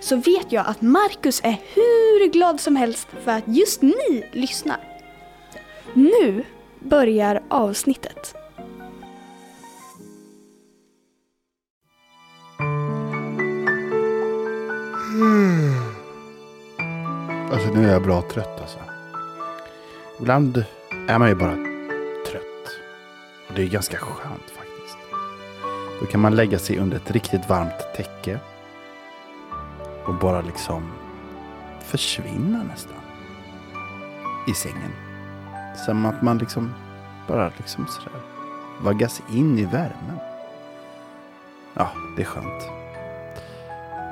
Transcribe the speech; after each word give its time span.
så 0.00 0.16
vet 0.16 0.52
jag 0.52 0.66
att 0.66 0.82
Marcus 0.82 1.40
är 1.44 1.56
hur 1.74 2.32
glad 2.32 2.60
som 2.60 2.76
helst 2.76 3.08
för 3.24 3.30
att 3.30 3.44
just 3.46 3.82
ni 3.82 4.24
lyssnar. 4.32 4.80
Nu 5.94 6.44
börjar 6.80 7.42
avsnittet. 7.48 8.34
Hmm. 15.18 15.74
Alltså 17.52 17.68
nu 17.74 17.88
är 17.88 17.92
jag 17.92 18.02
bra 18.02 18.22
trött 18.22 18.60
alltså. 18.60 18.78
Ibland 20.20 20.64
är 21.08 21.18
man 21.18 21.28
ju 21.28 21.34
bara 21.34 21.56
trött. 22.30 22.78
Och 23.48 23.54
det 23.54 23.62
är 23.62 23.66
ganska 23.66 23.96
skönt 23.96 24.50
faktiskt. 24.50 24.98
Då 26.00 26.06
kan 26.06 26.20
man 26.20 26.36
lägga 26.36 26.58
sig 26.58 26.78
under 26.78 26.96
ett 26.96 27.10
riktigt 27.10 27.48
varmt 27.48 27.94
täcke. 27.96 28.40
Och 30.08 30.14
bara 30.14 30.40
liksom 30.40 30.82
försvinna 31.80 32.62
nästan. 32.62 32.96
I 34.46 34.54
sängen. 34.54 34.92
Som 35.86 36.06
att 36.06 36.22
man 36.22 36.38
liksom 36.38 36.74
bara 37.26 37.52
liksom 37.56 37.86
sådär 37.86 38.20
vaggas 38.80 39.22
in 39.32 39.58
i 39.58 39.64
värmen. 39.64 40.18
Ja, 41.74 41.90
det 42.16 42.22
är 42.22 42.26
skönt. 42.26 42.62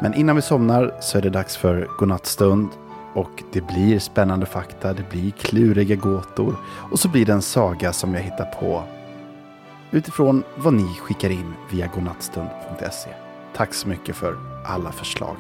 Men 0.03 0.15
innan 0.15 0.37
vi 0.37 0.43
somnar 0.43 0.95
så 1.01 1.19
är 1.19 1.23
det 1.23 1.31
dags 1.31 1.57
för 1.57 1.89
godnattstund. 1.99 2.69
Och 3.15 3.43
det 3.53 3.61
blir 3.61 3.99
spännande 3.99 4.47
fakta, 4.47 4.93
det 4.93 5.11
blir 5.11 5.31
kluriga 5.31 5.97
gåtor. 5.97 6.57
Och 6.91 6.99
så 6.99 7.09
blir 7.09 7.27
det 7.27 7.33
en 7.33 7.43
saga 7.43 7.93
som 7.93 8.15
jag 8.15 8.23
hittar 8.23 8.45
på 8.45 8.83
utifrån 9.91 10.43
vad 10.57 10.75
ni 10.75 10.95
skickar 10.95 11.31
in 11.31 11.55
via 11.71 11.87
godnattstund.se. 11.87 13.11
Tack 13.55 13.75
så 13.75 13.89
mycket 13.89 14.17
för 14.17 14.37
alla 14.65 14.93
förslag. 14.93 15.37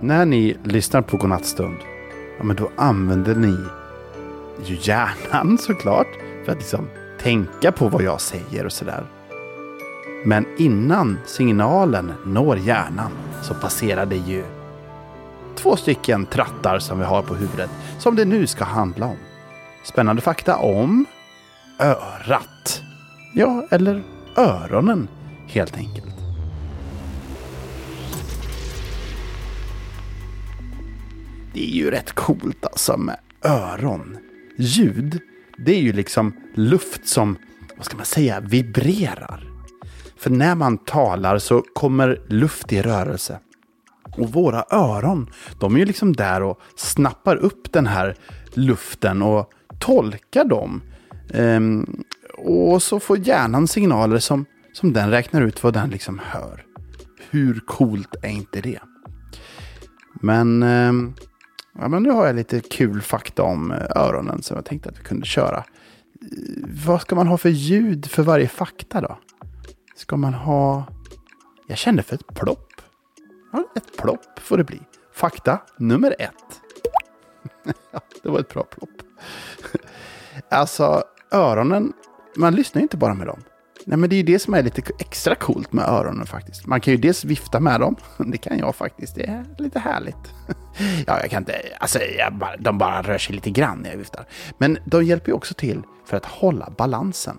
När 0.00 0.26
ni 0.26 0.56
lyssnar 0.64 1.02
på 1.02 1.16
Godnattstund, 1.16 1.76
ja 2.38 2.44
men 2.44 2.56
då 2.56 2.70
använder 2.76 3.34
ni 3.34 3.56
ju 4.64 4.78
hjärnan 4.80 5.58
såklart. 5.60 6.08
För 6.44 6.52
att 6.52 6.58
liksom 6.58 6.88
tänka 7.20 7.72
på 7.72 7.88
vad 7.88 8.02
jag 8.02 8.20
säger 8.20 8.64
och 8.64 8.72
sådär. 8.72 9.04
Men 10.24 10.46
innan 10.58 11.18
signalen 11.26 12.12
når 12.24 12.58
hjärnan 12.58 13.10
så 13.42 13.54
passerar 13.54 14.06
det 14.06 14.16
ju 14.16 14.44
två 15.56 15.76
stycken 15.76 16.26
trattar 16.26 16.78
som 16.78 16.98
vi 16.98 17.04
har 17.04 17.22
på 17.22 17.34
huvudet. 17.34 17.70
Som 17.98 18.16
det 18.16 18.24
nu 18.24 18.46
ska 18.46 18.64
handla 18.64 19.06
om. 19.06 19.16
Spännande 19.84 20.22
fakta 20.22 20.56
om 20.56 21.06
örat. 21.80 22.82
Ja, 23.34 23.66
eller 23.70 24.02
öronen 24.36 25.08
helt 25.46 25.76
enkelt. 25.76 26.15
Det 31.56 31.64
är 31.64 31.74
ju 31.74 31.90
rätt 31.90 32.12
coolt 32.12 32.64
alltså 32.64 32.96
med 32.96 33.16
öron. 33.44 34.18
Ljud, 34.56 35.20
det 35.58 35.72
är 35.72 35.80
ju 35.80 35.92
liksom 35.92 36.36
luft 36.54 37.08
som, 37.08 37.36
vad 37.76 37.86
ska 37.86 37.96
man 37.96 38.06
säga, 38.06 38.40
vibrerar. 38.40 39.50
För 40.16 40.30
när 40.30 40.54
man 40.54 40.78
talar 40.78 41.38
så 41.38 41.62
kommer 41.74 42.22
luft 42.28 42.72
i 42.72 42.82
rörelse. 42.82 43.38
Och 44.16 44.32
våra 44.32 44.64
öron, 44.70 45.30
de 45.60 45.74
är 45.74 45.78
ju 45.78 45.84
liksom 45.84 46.12
där 46.12 46.42
och 46.42 46.60
snappar 46.76 47.36
upp 47.36 47.72
den 47.72 47.86
här 47.86 48.16
luften 48.54 49.22
och 49.22 49.50
tolkar 49.78 50.44
dem. 50.44 50.82
Ehm, 51.34 52.02
och 52.38 52.82
så 52.82 53.00
får 53.00 53.18
hjärnan 53.18 53.68
signaler 53.68 54.18
som, 54.18 54.44
som 54.72 54.92
den 54.92 55.10
räknar 55.10 55.42
ut 55.42 55.62
vad 55.62 55.74
den 55.74 55.90
liksom 55.90 56.20
hör. 56.24 56.64
Hur 57.30 57.60
coolt 57.66 58.14
är 58.22 58.30
inte 58.30 58.60
det? 58.60 58.80
Men, 60.20 60.62
ehm, 60.62 61.14
ja, 61.78 61.88
men 61.88 62.02
nu 62.02 62.10
har 62.10 62.26
jag 62.26 62.36
lite 62.36 62.60
kul 62.60 63.02
fakta 63.02 63.42
om 63.42 63.72
eh, 63.72 63.78
öronen 63.96 64.42
som 64.42 64.56
jag 64.56 64.64
tänkte 64.64 64.88
att 64.88 64.98
vi 64.98 65.02
kunde 65.02 65.26
köra. 65.26 65.58
Eh, 65.58 65.64
vad 66.86 67.00
ska 67.00 67.14
man 67.14 67.26
ha 67.26 67.38
för 67.38 67.48
ljud 67.48 68.06
för 68.06 68.22
varje 68.22 68.48
fakta 68.48 69.00
då? 69.00 69.18
Ska 69.96 70.16
man 70.16 70.34
ha... 70.34 70.86
Jag 71.66 71.78
kände 71.78 72.02
för 72.02 72.14
ett 72.14 72.26
plopp. 72.26 72.72
Ja, 73.52 73.64
ett 73.76 73.96
plopp 73.96 74.38
får 74.38 74.58
det 74.58 74.64
bli. 74.64 74.80
Fakta 75.12 75.60
nummer 75.78 76.16
ett. 76.18 76.60
det 78.22 78.28
var 78.28 78.40
ett 78.40 78.54
bra 78.54 78.62
plopp. 78.62 78.90
alltså, 80.50 81.04
öronen, 81.30 81.92
man 82.36 82.54
lyssnar 82.54 82.80
ju 82.80 82.82
inte 82.82 82.96
bara 82.96 83.14
med 83.14 83.26
dem. 83.26 83.40
Nej, 83.88 83.98
men 83.98 84.10
det 84.10 84.14
är 84.14 84.18
ju 84.18 84.22
det 84.22 84.38
som 84.38 84.54
är 84.54 84.62
lite 84.62 84.82
extra 84.98 85.34
coolt 85.34 85.72
med 85.72 85.84
öronen 85.88 86.26
faktiskt. 86.26 86.66
Man 86.66 86.80
kan 86.80 86.92
ju 86.94 86.98
dels 86.98 87.24
vifta 87.24 87.60
med 87.60 87.80
dem. 87.80 87.96
Det 88.26 88.38
kan 88.38 88.58
jag 88.58 88.74
faktiskt. 88.74 89.14
Det 89.14 89.26
är 89.26 89.44
lite 89.58 89.78
härligt. 89.78 90.16
ja, 91.06 91.20
jag 91.20 91.30
kan 91.30 91.42
inte... 91.42 91.60
Alltså, 91.78 91.98
bara, 92.32 92.56
de 92.56 92.78
bara 92.78 93.02
rör 93.02 93.18
sig 93.18 93.34
lite 93.34 93.50
grann 93.50 93.78
när 93.78 93.90
jag 93.90 93.96
viftar. 93.96 94.26
Men 94.58 94.78
de 94.84 95.04
hjälper 95.04 95.28
ju 95.28 95.34
också 95.34 95.54
till 95.54 95.82
för 96.04 96.16
att 96.16 96.24
hålla 96.24 96.70
balansen. 96.76 97.38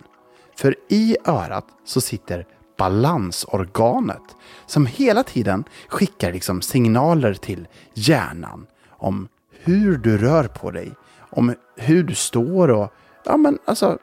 För 0.56 0.76
i 0.90 1.18
örat 1.26 1.66
så 1.86 2.02
sitter 2.02 2.46
balansorganet 2.78 4.24
som 4.66 4.86
hela 4.86 5.24
tiden 5.24 5.64
skickar 5.88 6.34
liksom 6.34 6.62
signaler 6.62 7.34
till 7.34 7.68
hjärnan 7.94 8.68
om 8.90 9.28
hur 9.52 9.98
du 9.98 10.18
rör 10.18 10.44
på 10.44 10.72
dig, 10.72 10.92
om 11.20 11.56
hur 11.76 12.04
du 12.04 12.16
står 12.16 12.68
och 12.68 12.94
ja, 13.26 13.38
men 13.38 13.60
alltså 13.66 13.98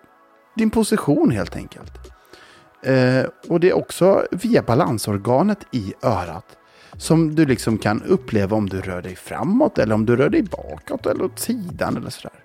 din 0.56 0.70
position 0.70 1.30
helt 1.30 1.56
enkelt. 1.56 2.03
Eh, 2.84 3.24
och 3.48 3.60
det 3.60 3.68
är 3.68 3.72
också 3.76 4.26
via 4.30 4.62
balansorganet 4.62 5.58
i 5.70 5.94
örat 6.02 6.56
som 6.96 7.34
du 7.34 7.46
liksom 7.46 7.78
kan 7.78 8.02
uppleva 8.02 8.56
om 8.56 8.68
du 8.68 8.80
rör 8.80 9.02
dig 9.02 9.16
framåt 9.16 9.78
eller 9.78 9.94
om 9.94 10.06
du 10.06 10.16
rör 10.16 10.28
dig 10.28 10.42
bakåt 10.42 11.06
eller 11.06 11.24
åt 11.24 11.38
sidan 11.38 11.96
eller 11.96 12.10
sådär. 12.10 12.38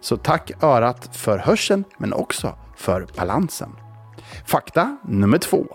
Så 0.00 0.16
tack 0.16 0.50
örat 0.62 1.16
för 1.16 1.38
hörseln 1.38 1.84
men 1.98 2.12
också 2.12 2.54
för 2.76 3.06
balansen. 3.16 3.70
Fakta 4.46 4.96
nummer 5.08 5.38
två. 5.38 5.66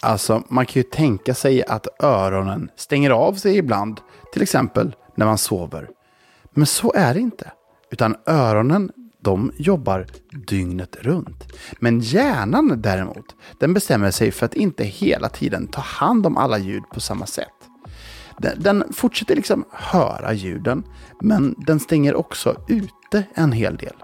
Alltså, 0.00 0.42
man 0.48 0.66
kan 0.66 0.80
ju 0.80 0.82
tänka 0.82 1.34
sig 1.34 1.64
att 1.64 1.86
öronen 2.02 2.70
stänger 2.76 3.10
av 3.10 3.34
sig 3.34 3.56
ibland, 3.56 4.00
till 4.32 4.42
exempel 4.42 4.96
när 5.14 5.26
man 5.26 5.38
sover. 5.38 5.88
Men 6.50 6.66
så 6.66 6.92
är 6.96 7.14
det 7.14 7.20
inte. 7.20 7.52
Utan 7.90 8.16
öronen, 8.26 8.92
de 9.20 9.52
jobbar 9.56 10.06
dygnet 10.46 10.96
runt. 11.00 11.52
Men 11.78 12.00
hjärnan 12.00 12.82
däremot, 12.82 13.36
den 13.58 13.74
bestämmer 13.74 14.10
sig 14.10 14.30
för 14.30 14.46
att 14.46 14.54
inte 14.54 14.84
hela 14.84 15.28
tiden 15.28 15.66
ta 15.66 15.80
hand 15.80 16.26
om 16.26 16.36
alla 16.36 16.58
ljud 16.58 16.82
på 16.92 17.00
samma 17.00 17.26
sätt. 17.26 17.48
Den, 18.38 18.62
den 18.62 18.84
fortsätter 18.92 19.36
liksom 19.36 19.64
höra 19.72 20.32
ljuden, 20.32 20.82
men 21.20 21.54
den 21.58 21.80
stänger 21.80 22.14
också 22.14 22.56
ute 22.68 23.24
en 23.34 23.52
hel 23.52 23.76
del. 23.76 23.94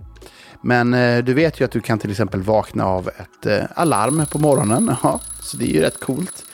Men 0.62 0.94
eh, 0.94 1.25
du 1.25 1.34
vet 1.34 1.60
ju 1.60 1.65
att 1.65 1.71
du 1.71 1.81
kan 1.81 1.99
till 1.99 2.10
exempel 2.10 2.43
vakna 2.43 2.87
av 2.87 3.09
ett 3.09 3.47
eh, 3.47 3.65
alarm 3.75 4.26
på 4.32 4.38
morgonen. 4.38 4.94
Ja, 5.03 5.21
så 5.41 5.56
det 5.56 5.65
är 5.65 5.75
ju 5.75 5.81
rätt 5.81 6.00
coolt. 6.00 6.44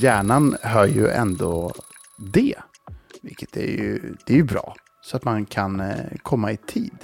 Hjärnan 0.00 0.56
hör 0.62 0.86
ju 0.86 1.08
ändå 1.08 1.72
det. 2.18 2.54
Vilket 3.22 3.56
är 3.56 3.66
ju, 3.66 4.14
det 4.26 4.32
är 4.32 4.36
ju 4.36 4.44
bra. 4.44 4.74
Så 5.02 5.16
att 5.16 5.24
man 5.24 5.46
kan 5.46 5.80
eh, 5.80 5.96
komma 6.22 6.52
i 6.52 6.56
tid. 6.56 6.94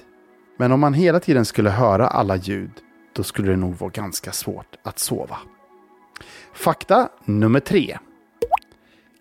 Men 0.59 0.73
om 0.73 0.81
man 0.81 0.95
hela 0.95 1.21
tiden 1.21 1.45
skulle 1.45 1.71
höra 1.71 2.07
alla 2.07 2.37
ljud. 2.37 2.71
Då 3.13 3.23
skulle 3.23 3.51
det 3.51 3.57
nog 3.57 3.75
vara 3.75 3.91
ganska 3.91 4.33
svårt 4.33 4.77
att 4.83 4.99
sova. 4.99 5.39
Fakta 6.53 7.09
nummer 7.25 7.61
tre. 7.61 7.99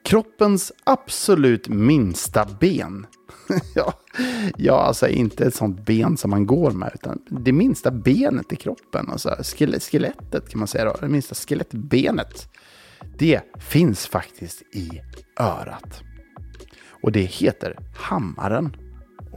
Kroppens 0.04 0.72
absolut 0.84 1.68
minsta 1.68 2.48
ben 2.60 3.08
ja, 3.76 3.94
ja, 4.58 4.82
alltså 4.82 5.08
inte 5.08 5.46
ett 5.46 5.56
sånt 5.56 5.86
ben 5.86 6.18
som 6.18 6.30
man 6.30 6.46
går 6.46 6.72
med, 6.72 6.92
utan 6.94 7.22
det 7.30 7.52
minsta 7.52 7.92
benet 7.92 8.54
i 8.54 8.56
kroppen. 8.56 9.10
Alltså 9.10 9.36
skelettet 9.80 10.50
kan 10.50 10.60
man 10.60 10.68
säga 10.68 10.86
då, 10.86 10.96
det 11.02 11.08
minsta 11.08 11.36
skelettbenet. 11.36 12.50
Det 13.18 13.42
finns 13.60 14.08
faktiskt 14.08 14.62
i 14.62 14.90
örat. 15.40 16.02
Och 17.02 17.12
det 17.12 17.22
heter 17.22 17.78
hammaren. 17.96 18.76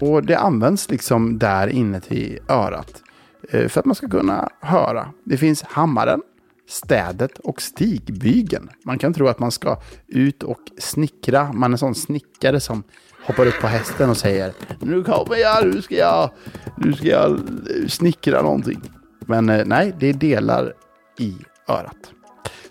Och 0.01 0.23
det 0.23 0.39
används 0.39 0.91
liksom 0.91 1.39
där 1.39 1.67
inne 1.69 2.01
i 2.09 2.39
örat. 2.49 3.03
Eh, 3.51 3.69
för 3.69 3.81
att 3.81 3.87
man 3.87 3.95
ska 3.95 4.09
kunna 4.09 4.49
höra. 4.61 5.13
Det 5.25 5.37
finns 5.37 5.63
hammaren, 5.63 6.23
städet 6.69 7.39
och 7.39 7.63
stigbygeln. 7.63 8.71
Man 8.85 8.99
kan 8.99 9.15
tro 9.15 9.29
att 9.29 9.39
man 9.39 9.51
ska 9.51 9.79
ut 10.07 10.43
och 10.43 10.61
snickra. 10.79 11.53
Man 11.53 11.71
är 11.71 11.75
en 11.75 11.79
sån 11.79 11.95
snickare 11.95 12.61
som 12.61 12.83
hoppar 13.27 13.47
upp 13.47 13.61
på 13.61 13.67
hästen 13.67 14.11
och 14.11 14.17
säger 14.17 14.53
Nu 14.81 15.05
kommer 15.05 15.37
jag, 15.37 15.67
nu 15.67 15.83
ska 15.83 15.95
jag, 15.95 16.31
nu 16.77 16.93
ska 16.93 17.07
jag 17.07 17.31
eh, 17.31 17.89
snickra 17.89 18.43
någonting. 18.43 18.81
Men 19.27 19.49
eh, 19.49 19.65
nej, 19.67 19.95
det 19.99 20.07
är 20.07 20.15
delar 20.15 20.73
i 21.19 21.37
örat. 21.69 22.13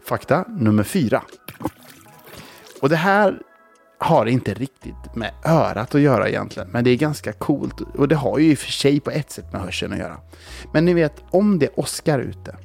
Fakta 0.06 0.46
nummer 0.48 0.84
fyra. 0.84 1.22
Och 2.82 2.90
det 2.90 2.96
här 2.96 3.40
har 4.00 4.26
inte 4.26 4.54
riktigt 4.54 5.16
med 5.16 5.32
örat 5.46 5.96
att 5.96 6.02
göra 6.02 6.30
egentligen. 6.30 6.70
Men 6.70 6.84
det 6.84 6.90
är 6.90 6.96
ganska 6.96 7.34
coolt. 7.34 7.82
Och 7.82 8.08
det 8.08 8.16
har 8.16 8.40
ju 8.40 8.52
i 8.52 8.54
och 8.54 8.58
för 8.58 8.72
sig 8.72 9.00
på 9.00 9.12
ett 9.12 9.32
sätt 9.32 9.54
med 9.54 9.62
hörseln 9.62 9.94
att 9.94 10.00
göra. 10.00 10.18
Men 10.74 10.86
ni 10.86 10.94
vet, 10.94 11.24
om 11.32 11.60
det 11.60 11.70
åskar 11.76 12.20
ute 12.20 12.56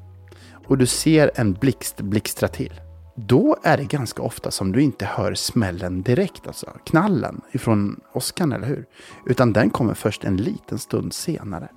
och 0.67 0.79
du 0.79 0.87
ser 0.87 1.31
en 1.35 1.53
blixt 1.53 2.01
blixtra 2.01 2.49
till. 2.49 2.81
Då 3.17 3.57
är 3.63 3.77
det 3.77 3.85
ganska 3.85 4.23
ofta 4.23 4.51
som 4.51 4.73
du 4.73 4.83
inte 4.83 5.07
hör 5.07 5.35
smällen 5.35 6.03
direkt, 6.03 6.47
alltså 6.47 6.67
knallen 6.85 7.41
ifrån 7.53 8.01
åskan, 8.13 8.53
eller 8.53 8.67
hur? 8.67 8.87
Utan 9.27 9.53
den 9.53 9.71
kommer 9.71 9.95
först 9.95 10.25
en 10.25 10.37
liten 10.37 10.79
stund 10.79 11.13
senare. 11.13 11.69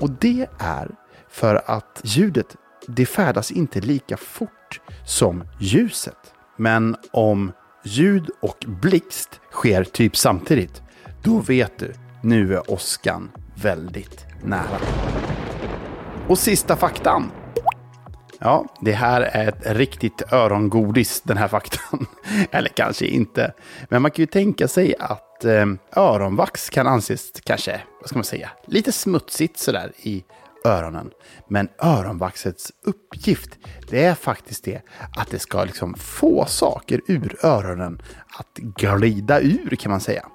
Och 0.00 0.10
det 0.10 0.46
är 0.58 0.90
för 1.28 1.62
att 1.66 2.00
ljudet, 2.04 2.56
det 2.86 3.06
färdas 3.06 3.50
inte 3.50 3.80
lika 3.80 4.16
fort 4.16 4.61
som 5.04 5.44
ljuset. 5.60 6.34
Men 6.56 6.96
om 7.10 7.52
ljud 7.84 8.30
och 8.40 8.64
blixt 8.66 9.40
sker 9.50 9.84
typ 9.84 10.16
samtidigt, 10.16 10.82
då 11.22 11.38
vet 11.38 11.78
du, 11.78 11.92
nu 12.22 12.54
är 12.54 12.70
åskan 12.70 13.30
väldigt 13.54 14.26
nära. 14.44 14.78
Och 16.28 16.38
sista 16.38 16.76
faktan. 16.76 17.30
Ja, 18.38 18.66
det 18.80 18.92
här 18.92 19.20
är 19.20 19.48
ett 19.48 19.76
riktigt 19.76 20.32
örongodis, 20.32 21.20
den 21.20 21.36
här 21.36 21.48
faktan. 21.48 22.06
Eller 22.50 22.68
kanske 22.68 23.06
inte. 23.06 23.52
Men 23.88 24.02
man 24.02 24.10
kan 24.10 24.22
ju 24.22 24.26
tänka 24.26 24.68
sig 24.68 24.94
att 24.98 25.44
eh, 25.44 25.66
öronvax 25.96 26.70
kan 26.70 26.86
anses 26.86 27.32
kanske, 27.44 27.80
vad 28.00 28.08
ska 28.08 28.18
man 28.18 28.24
säga, 28.24 28.50
lite 28.66 28.92
smutsigt 28.92 29.58
sådär 29.58 29.92
i 29.96 30.24
öronen. 30.64 31.10
Men 31.48 31.68
öronvaxets 31.78 32.72
uppgift, 32.84 33.58
det 33.88 34.04
är 34.04 34.14
faktiskt 34.14 34.64
det 34.64 34.82
att 35.16 35.30
det 35.30 35.38
ska 35.38 35.64
liksom 35.64 35.94
få 35.94 36.44
saker 36.46 37.00
ur 37.06 37.36
öronen 37.42 38.02
att 38.38 38.58
glida 38.58 39.40
ur 39.40 39.76
kan 39.76 39.90
man 39.90 40.00
säga. 40.00 40.26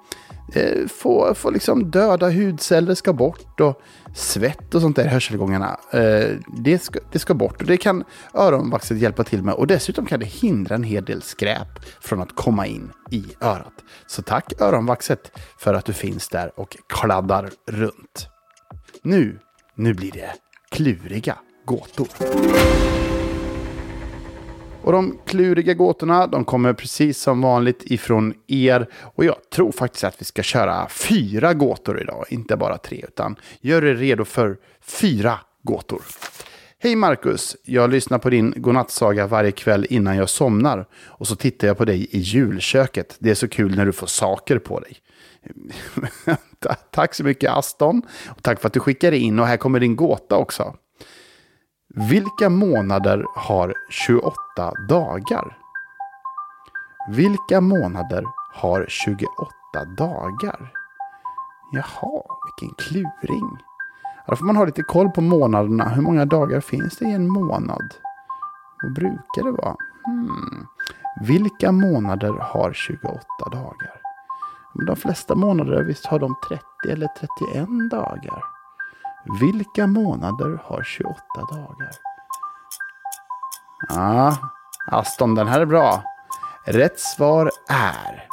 Eh, 0.53 0.87
få, 0.87 1.33
få 1.33 1.49
liksom 1.49 1.91
döda 1.91 2.29
hudceller 2.29 2.95
ska 2.95 3.13
bort 3.13 3.59
och 3.59 3.81
svett 4.15 4.75
och 4.75 4.81
sånt 4.81 4.95
där 4.95 5.05
i 5.05 5.07
hörselgångarna. 5.07 5.79
Eh, 5.91 6.29
det, 6.57 6.83
ska, 6.83 6.99
det 7.11 7.19
ska 7.19 7.33
bort 7.33 7.61
och 7.61 7.67
det 7.67 7.77
kan 7.77 8.03
öronvaxet 8.33 8.97
hjälpa 8.97 9.23
till 9.23 9.43
med. 9.43 9.53
Och 9.53 9.67
dessutom 9.67 10.05
kan 10.05 10.19
det 10.19 10.25
hindra 10.25 10.75
en 10.75 10.83
hel 10.83 11.05
del 11.05 11.21
skräp 11.21 11.85
från 12.01 12.21
att 12.21 12.35
komma 12.35 12.67
in 12.67 12.91
i 13.11 13.25
örat. 13.41 13.73
Så 14.07 14.21
tack 14.21 14.61
öronvaxet 14.61 15.31
för 15.57 15.73
att 15.73 15.85
du 15.85 15.93
finns 15.93 16.29
där 16.29 16.59
och 16.59 16.77
kladdar 16.87 17.49
runt. 17.65 18.29
Nu, 19.01 19.39
nu 19.77 19.93
blir 19.93 20.11
det 20.11 20.33
kluriga 20.69 21.37
gåtor. 21.65 22.07
Och 24.81 24.91
de 24.91 25.19
kluriga 25.25 25.73
gåtorna, 25.73 26.27
de 26.27 26.45
kommer 26.45 26.73
precis 26.73 27.21
som 27.21 27.41
vanligt 27.41 27.83
ifrån 27.83 28.33
er. 28.47 28.89
Och 29.01 29.25
jag 29.25 29.35
tror 29.49 29.71
faktiskt 29.71 30.03
att 30.03 30.21
vi 30.21 30.25
ska 30.25 30.43
köra 30.43 30.89
fyra 30.89 31.53
gåtor 31.53 32.01
idag, 32.01 32.25
inte 32.29 32.57
bara 32.57 32.77
tre. 32.77 33.05
Utan 33.07 33.35
gör 33.61 33.85
er 33.85 33.95
redo 33.95 34.25
för 34.25 34.57
fyra 34.81 35.39
gåtor. 35.63 36.01
Hej 36.79 36.95
Marcus! 36.95 37.55
Jag 37.63 37.89
lyssnar 37.89 38.17
på 38.17 38.29
din 38.29 38.53
godnattsaga 38.57 39.27
varje 39.27 39.51
kväll 39.51 39.87
innan 39.89 40.17
jag 40.17 40.29
somnar. 40.29 40.85
Och 40.93 41.27
så 41.27 41.35
tittar 41.35 41.67
jag 41.67 41.77
på 41.77 41.85
dig 41.85 42.07
i 42.11 42.19
julköket. 42.19 43.15
Det 43.19 43.29
är 43.29 43.35
så 43.35 43.47
kul 43.47 43.75
när 43.75 43.85
du 43.85 43.91
får 43.91 44.07
saker 44.07 44.59
på 44.59 44.79
dig 44.79 44.97
tack 46.91 47.13
så 47.13 47.23
mycket 47.23 47.51
Aston. 47.51 48.01
Och 48.29 48.43
tack 48.43 48.59
för 48.59 48.67
att 48.67 48.73
du 48.73 48.79
skickade 48.79 49.17
in. 49.17 49.39
Och 49.39 49.47
här 49.47 49.57
kommer 49.57 49.79
din 49.79 49.95
gåta 49.95 50.37
också. 50.37 50.75
Vilka 51.95 52.49
månader 52.49 53.25
har 53.35 53.73
28 53.89 54.33
dagar? 54.89 55.57
Vilka 57.09 57.61
månader 57.61 58.23
har 58.53 58.85
28 58.89 59.25
dagar? 59.97 60.71
Jaha, 61.71 62.23
vilken 62.45 62.75
kluring. 62.77 63.57
Då 64.27 64.35
får 64.35 64.45
man 64.45 64.55
ha 64.55 64.65
lite 64.65 64.83
koll 64.83 65.09
på 65.09 65.21
månaderna. 65.21 65.89
Hur 65.89 66.01
många 66.01 66.25
dagar 66.25 66.59
finns 66.61 66.97
det 66.97 67.05
i 67.05 67.11
en 67.11 67.27
månad? 67.27 67.93
Vad 68.83 68.93
brukar 68.93 69.43
det 69.43 69.51
vara? 69.51 69.75
Hmm. 70.05 70.67
Vilka 71.21 71.71
månader 71.71 72.33
har 72.33 72.73
28 72.73 73.19
dagar? 73.51 74.06
Men 74.77 74.85
De 74.85 74.95
flesta 74.95 75.35
månader, 75.35 75.83
visst 75.83 76.05
har 76.05 76.19
de 76.19 76.35
30 76.49 76.63
eller 76.89 77.07
31 77.07 77.67
dagar? 77.91 78.43
Vilka 79.41 79.87
månader 79.87 80.59
har 80.63 80.83
28 80.83 81.15
dagar? 81.51 81.91
Ja, 83.89 84.37
Aston, 84.91 85.35
den 85.35 85.47
här 85.47 85.61
är 85.61 85.65
bra. 85.65 86.03
Rätt 86.65 86.99
svar 86.99 87.51
är... 87.69 88.27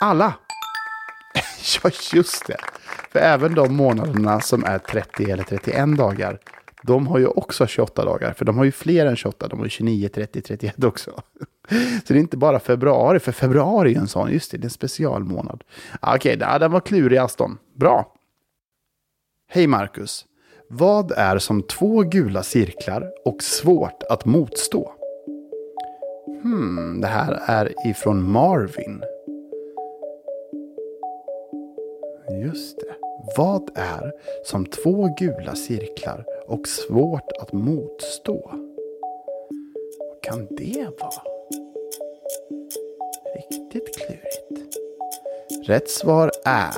Alla! 0.00 0.34
ja, 1.82 1.90
just 2.12 2.46
det. 2.46 2.56
För 3.12 3.18
även 3.18 3.54
de 3.54 3.76
månaderna 3.76 4.40
som 4.40 4.64
är 4.64 4.78
30 4.78 5.30
eller 5.30 5.44
31 5.44 5.96
dagar, 5.98 6.38
de 6.82 7.06
har 7.06 7.18
ju 7.18 7.26
också 7.26 7.66
28 7.66 8.04
dagar. 8.04 8.32
För 8.32 8.44
de 8.44 8.58
har 8.58 8.64
ju 8.64 8.72
fler 8.72 9.06
än 9.06 9.16
28, 9.16 9.48
de 9.48 9.58
har 9.58 9.66
ju 9.66 9.70
29, 9.70 10.08
30, 10.08 10.42
31 10.42 10.84
också. 10.84 11.22
Så 12.06 12.12
det 12.12 12.18
är 12.18 12.20
inte 12.20 12.36
bara 12.36 12.60
februari, 12.60 13.18
för 13.18 13.32
februari 13.32 13.94
är 13.94 13.98
en 13.98 14.08
sån, 14.08 14.32
just 14.32 14.50
det, 14.50 14.56
det 14.56 14.62
är 14.62 14.66
en 14.66 14.70
specialmånad. 14.70 15.64
Ah, 16.00 16.16
okej, 16.16 16.36
okay, 16.36 16.58
den 16.58 16.72
var 16.72 16.80
klurig 16.80 17.18
Aston. 17.18 17.58
Bra. 17.74 18.12
Hej 19.48 19.66
Marcus! 19.66 20.26
Vad 20.68 21.12
är 21.12 21.38
som 21.38 21.62
två 21.62 22.02
gula 22.02 22.42
cirklar 22.42 23.12
och 23.24 23.42
svårt 23.42 24.02
att 24.10 24.24
motstå? 24.24 24.92
Hmm, 26.42 27.00
det 27.00 27.06
här 27.06 27.40
är 27.46 27.86
ifrån 27.86 28.30
Marvin. 28.30 29.02
Just 32.42 32.80
det. 32.80 32.94
Vad 33.36 33.70
är 33.74 34.12
som 34.44 34.66
två 34.66 35.14
gula 35.18 35.54
cirklar 35.54 36.24
och 36.46 36.68
svårt 36.68 37.32
att 37.42 37.52
motstå? 37.52 38.50
Vad 39.98 40.22
kan 40.22 40.46
det 40.56 40.88
vara? 41.00 41.39
Riktigt 43.34 43.96
klurigt. 43.96 44.76
Rätt 45.68 45.90
svar 45.90 46.30
är 46.44 46.74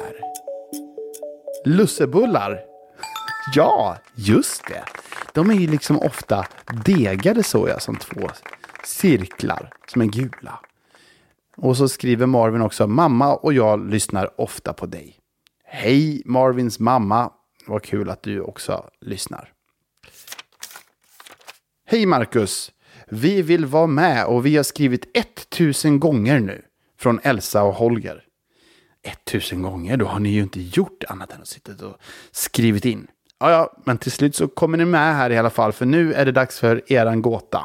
Lussebullar. 1.65 2.61
Ja, 3.55 3.97
just 4.15 4.67
det. 4.67 4.85
De 5.33 5.51
är 5.51 5.55
ju 5.55 5.67
liksom 5.67 5.99
ofta 5.99 6.47
degade 6.85 7.43
så 7.43 7.77
som 7.79 7.97
två 7.97 8.29
cirklar 8.85 9.71
som 9.87 10.03
är 10.03 10.07
gula. 10.07 10.61
Och 11.57 11.77
så 11.77 11.89
skriver 11.89 12.27
Marvin 12.27 12.63
också, 12.63 12.87
mamma 12.87 13.35
och 13.35 13.53
jag 13.53 13.91
lyssnar 13.91 14.41
ofta 14.41 14.73
på 14.73 14.87
dig. 14.87 15.17
Hej 15.65 16.23
Marvins 16.25 16.79
mamma, 16.79 17.33
vad 17.67 17.83
kul 17.83 18.11
att 18.11 18.23
du 18.23 18.41
också 18.41 18.91
lyssnar. 19.01 19.53
Hej 21.85 22.07
Marcus, 22.07 22.73
vi 23.14 23.42
vill 23.42 23.66
vara 23.66 23.87
med 23.87 24.26
och 24.26 24.47
vi 24.47 24.57
har 24.57 24.62
skrivit 24.62 25.16
1000 25.16 26.00
gånger 26.00 26.40
nu. 26.40 26.62
Från 26.99 27.21
Elsa 27.23 27.62
och 27.62 27.75
Holger. 27.75 28.25
1000 29.02 29.62
gånger, 29.62 29.97
då 29.97 30.07
har 30.07 30.21
ni 30.21 30.28
ju 30.28 30.42
inte 30.42 30.61
gjort 30.61 31.04
annat 31.09 31.33
än 31.33 31.40
att 31.40 31.49
sitta 31.49 31.87
och 31.87 31.97
skrivit 32.31 32.85
in. 32.85 33.07
Ja, 33.40 33.50
ja, 33.50 33.76
men 33.85 33.99
till 33.99 34.12
slut 34.12 34.37
så 34.37 34.49
kommer 34.49 34.78
ni 34.78 34.85
med 34.85 35.16
här 35.16 35.31
i 35.31 35.38
alla 35.38 35.50
fall, 35.50 35.73
för 35.73 35.87
nu 35.87 36.12
är 36.12 36.25
det 36.25 36.33
dags 36.33 36.59
för 36.59 36.92
eran 36.92 37.23
gåta. 37.23 37.64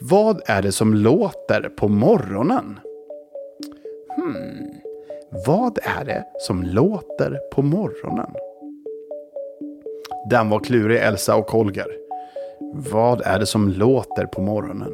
Vad 0.00 0.42
är 0.46 0.62
det 0.62 0.72
som 0.72 0.94
låter 0.94 1.68
på 1.68 1.88
morgonen? 1.88 2.80
Hmm. 4.16 4.70
Vad 5.46 5.78
är 5.82 6.04
det 6.04 6.24
som 6.40 6.62
låter 6.62 7.40
på 7.54 7.62
morgonen? 7.62 8.30
Den 10.30 10.48
var 10.48 10.60
klurig, 10.60 10.98
Elsa 10.98 11.36
och 11.36 11.50
Holger. 11.50 12.07
Vad 12.72 13.20
är 13.20 13.38
det 13.38 13.46
som 13.46 13.68
låter 13.68 14.26
på 14.26 14.40
morgonen? 14.40 14.92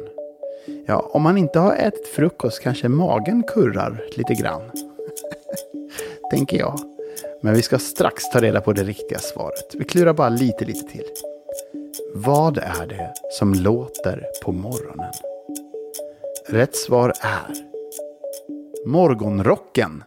Ja, 0.87 1.09
om 1.13 1.21
man 1.21 1.37
inte 1.37 1.59
har 1.59 1.75
ätit 1.75 2.07
frukost 2.07 2.61
kanske 2.61 2.89
magen 2.89 3.43
kurrar 3.43 4.03
lite 4.17 4.33
grann. 4.33 4.61
Tänker 6.31 6.57
jag. 6.57 6.79
Men 7.41 7.53
vi 7.53 7.61
ska 7.61 7.79
strax 7.79 8.29
ta 8.29 8.39
reda 8.39 8.61
på 8.61 8.73
det 8.73 8.83
riktiga 8.83 9.19
svaret. 9.19 9.75
Vi 9.75 9.83
klurar 9.83 10.13
bara 10.13 10.29
lite, 10.29 10.65
lite 10.65 10.91
till. 10.91 11.05
Vad 12.13 12.57
är 12.57 12.87
det 12.87 13.13
som 13.31 13.53
låter 13.53 14.25
på 14.43 14.51
morgonen? 14.51 15.13
Rätt 16.47 16.75
svar 16.75 17.13
är 17.21 17.55
Morgonrocken. 18.85 20.03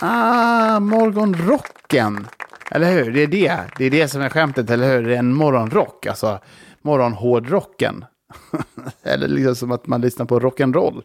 Ah, 0.00 0.80
morgonrocken. 0.80 2.26
Eller 2.70 2.92
hur? 2.92 3.12
Det 3.12 3.22
är 3.22 3.26
det. 3.26 3.60
Det 3.78 3.84
är 3.84 3.90
det 3.90 4.08
som 4.08 4.22
är 4.22 4.28
skämtet, 4.28 4.70
eller 4.70 4.96
hur? 4.96 5.08
Det 5.08 5.14
är 5.14 5.18
en 5.18 5.34
morgonrock, 5.34 6.06
alltså 6.06 6.40
morgonhårdrocken. 6.82 8.04
eller 9.02 9.28
liksom 9.28 9.56
som 9.56 9.72
att 9.72 9.86
man 9.86 10.00
lyssnar 10.00 10.26
på 10.26 10.40
rock'n'roll 10.40 11.02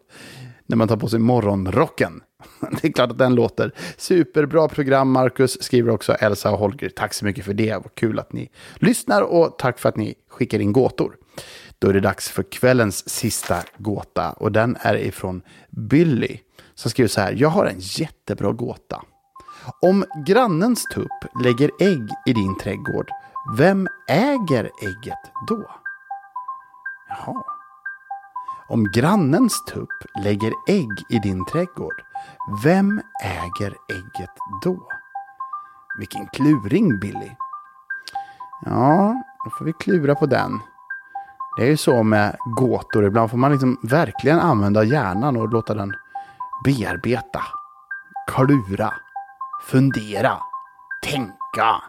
när 0.66 0.78
man 0.78 0.88
tar 0.88 0.98
på 0.98 1.10
sig 1.10 1.20
morgonrocken. 1.20 2.22
Det 2.82 2.88
är 2.88 2.92
klart 2.92 3.12
att 3.12 3.18
den 3.18 3.36
låter. 3.36 3.72
Superbra 3.98 4.68
program, 4.68 5.12
Marcus, 5.12 5.64
skriver 5.64 5.92
också 5.92 6.14
Elsa 6.14 6.52
och 6.52 6.60
Holger. 6.60 6.90
Tack 6.90 7.14
så 7.14 7.26
mycket 7.26 7.46
för 7.46 7.54
det. 7.54 7.74
Vad 7.74 7.96
kul 7.96 8.20
att 8.20 8.34
ni 8.34 8.50
lyssnar 8.76 9.22
och 9.22 9.58
tack 9.58 9.80
för 9.80 9.90
att 9.90 9.98
ni 9.98 10.16
skickar 10.30 10.60
in 10.60 10.74
gåtor. 10.74 11.18
Då 11.80 11.90
är 11.90 11.94
det 11.94 12.00
dags 12.00 12.30
för 12.30 12.44
kvällens 12.44 13.10
sista 13.10 13.58
gåta 13.78 14.32
och 14.32 14.52
den 14.52 14.78
är 14.82 14.96
ifrån 14.96 15.42
Billy 15.70 16.38
som 16.74 16.92
skriver 16.92 17.08
så 17.08 17.22
här. 17.22 17.34
Jag 17.38 17.50
har 17.50 17.66
en 17.66 17.80
jättebra 17.80 18.52
gåta. 18.52 19.02
Om 19.82 20.06
grannens 20.26 20.84
tupp 20.84 21.44
lägger 21.44 21.72
ägg 21.80 22.10
i 22.26 22.34
din 22.34 22.58
trädgård, 22.58 23.10
vem 23.58 23.88
äger 24.08 24.70
ägget 24.82 25.32
då? 25.48 25.70
Jaha. 27.10 27.44
Om 28.68 28.92
grannens 28.92 29.66
tupp 29.66 30.06
lägger 30.24 30.54
ägg 30.68 31.04
i 31.10 31.20
din 31.20 31.46
trädgård, 31.46 32.02
vem 32.64 33.02
äger 33.24 33.76
ägget 33.90 34.36
då? 34.64 34.88
Vilken 35.98 36.28
kluring, 36.28 37.00
Billy. 37.00 37.32
Ja, 38.66 39.24
då 39.44 39.50
får 39.50 39.66
vi 39.66 39.74
klura 39.74 40.16
på 40.16 40.26
den. 40.26 40.60
Det 41.58 41.64
är 41.64 41.68
ju 41.68 41.78
så 41.78 42.04
med 42.04 42.36
gåtor, 42.46 43.06
ibland 43.06 43.32
får 43.32 43.38
man 43.38 43.52
liksom 43.52 43.78
verkligen 43.84 44.40
använda 44.40 44.84
hjärnan 44.84 45.38
och 45.38 45.50
låta 45.50 45.74
den 45.74 45.94
bearbeta, 46.64 47.42
klura, 48.28 48.94
fundera, 49.68 50.38
tänka 51.04 51.82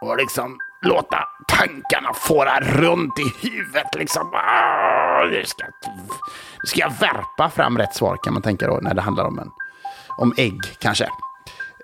och 0.00 0.16
liksom 0.16 0.58
låta 0.82 1.18
tankarna 1.48 2.14
fåra 2.14 2.60
runt 2.60 3.18
i 3.18 3.48
huvudet. 3.48 3.94
Liksom. 3.94 4.30
Ah, 4.34 5.24
nu 5.24 5.44
ska, 5.44 5.64
nu 5.86 6.66
ska 6.66 6.80
jag 6.80 6.92
värpa 7.00 7.50
fram 7.50 7.78
rätt 7.78 7.94
svar 7.94 8.16
kan 8.22 8.32
man 8.32 8.42
tänka 8.42 8.66
då 8.66 8.78
när 8.82 8.94
det 8.94 9.00
handlar 9.00 9.24
om, 9.24 9.38
en, 9.38 9.50
om 10.18 10.34
ägg 10.36 10.60
kanske. 10.78 11.08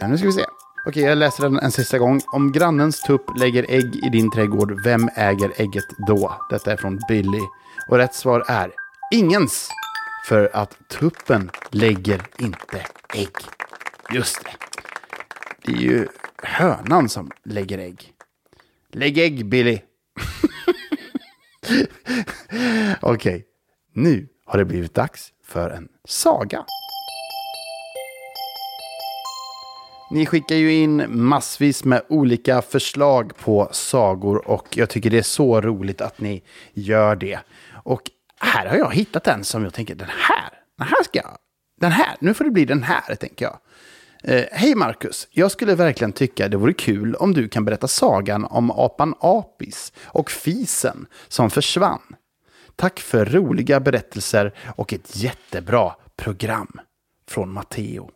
Ja, 0.00 0.06
nu 0.08 0.18
ska 0.18 0.26
vi 0.26 0.32
se. 0.32 0.44
Okej, 0.86 1.02
jag 1.02 1.18
läser 1.18 1.42
den 1.42 1.58
en 1.58 1.72
sista 1.72 1.98
gång. 1.98 2.20
Om 2.26 2.52
grannens 2.52 3.02
tupp 3.02 3.38
lägger 3.38 3.66
ägg 3.68 3.96
i 3.96 4.08
din 4.08 4.30
trädgård, 4.30 4.80
vem 4.84 5.08
äger 5.14 5.52
ägget 5.56 5.84
då? 6.06 6.32
Detta 6.50 6.72
är 6.72 6.76
från 6.76 7.00
Billy. 7.08 7.42
Och 7.88 7.96
rätt 7.96 8.14
svar 8.14 8.44
är 8.48 8.72
ingens. 9.12 9.70
För 10.28 10.50
att 10.52 10.88
tuppen 10.88 11.50
lägger 11.70 12.22
inte 12.38 12.86
ägg. 13.14 13.36
Just 14.12 14.44
det. 14.44 14.65
Det 15.66 15.73
är 15.73 15.76
ju 15.76 16.08
hönan 16.42 17.08
som 17.08 17.30
lägger 17.44 17.78
ägg. 17.78 18.12
Lägg 18.92 19.18
ägg, 19.18 19.46
Billy. 19.46 19.78
Okej, 23.00 23.35
okay. 23.35 23.42
nu 23.92 24.28
har 24.44 24.58
det 24.58 24.64
blivit 24.64 24.94
dags 24.94 25.32
för 25.44 25.70
en 25.70 25.88
saga. 26.04 26.64
Ni 30.11 30.26
skickar 30.26 30.56
ju 30.56 30.75
in 30.75 31.04
massvis 31.08 31.85
med 31.85 32.02
olika 32.08 32.62
förslag 32.62 33.37
på 33.37 33.68
sagor 33.73 34.49
och 34.49 34.66
jag 34.76 34.90
tycker 34.90 35.11
det 35.11 35.18
är 35.18 35.23
så 35.23 35.61
roligt 35.61 36.00
att 36.00 36.20
ni 36.20 36.42
gör 36.73 37.16
det. 37.16 37.38
Och 37.73 38.11
här 38.40 38.66
har 38.66 38.76
jag 38.76 38.94
hittat 38.94 39.26
en 39.26 39.44
som 39.44 39.64
jag 39.64 39.75
tänker, 39.75 39.94
den 39.94 40.08
här, 40.08 40.50
den 40.78 40.87
här 40.87 41.04
ska 41.04 41.18
jag, 41.18 41.38
den 41.80 41.92
här, 41.92 42.16
nu 42.20 42.35
får 42.35 42.44
det 42.44 42.50
bli 42.50 42.64
den 42.64 42.82
här, 42.82 43.14
tänker 43.14 43.44
jag. 43.44 43.58
Eh, 44.28 44.45
Hej 44.52 44.75
Marcus, 44.75 45.28
jag 45.30 45.50
skulle 45.50 45.75
verkligen 45.75 46.12
tycka 46.12 46.49
det 46.49 46.56
vore 46.56 46.73
kul 46.73 47.14
om 47.14 47.35
du 47.35 47.49
kan 47.49 47.64
berätta 47.64 47.88
sagan 47.88 48.45
om 48.45 48.71
apan 48.71 49.14
Apis 49.21 49.92
och 50.04 50.30
fisen 50.30 51.06
som 51.28 51.50
försvann. 51.50 52.16
Tack 52.76 53.00
för 53.00 53.25
roliga 53.25 53.80
berättelser 53.80 54.54
och 54.76 54.92
ett 54.92 55.16
jättebra 55.16 55.95
program. 56.16 56.80
Från 57.28 57.52
Matteo. 57.52 58.11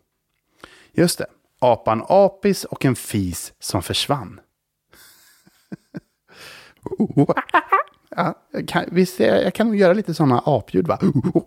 Just 0.91 1.17
det, 1.17 1.25
apan 1.59 2.05
Apis 2.07 2.63
och 2.63 2.85
en 2.85 2.95
fis 2.95 3.53
som 3.59 3.83
försvann. 3.83 4.39
ja, 8.15 8.35
jag 8.51 8.67
kan, 8.67 8.85
visst, 8.91 9.19
jag 9.19 9.53
kan 9.53 9.67
nog 9.67 9.75
göra 9.75 9.93
lite 9.93 10.13
sådana 10.13 10.43
apljud 10.45 10.87
va? 10.87 10.99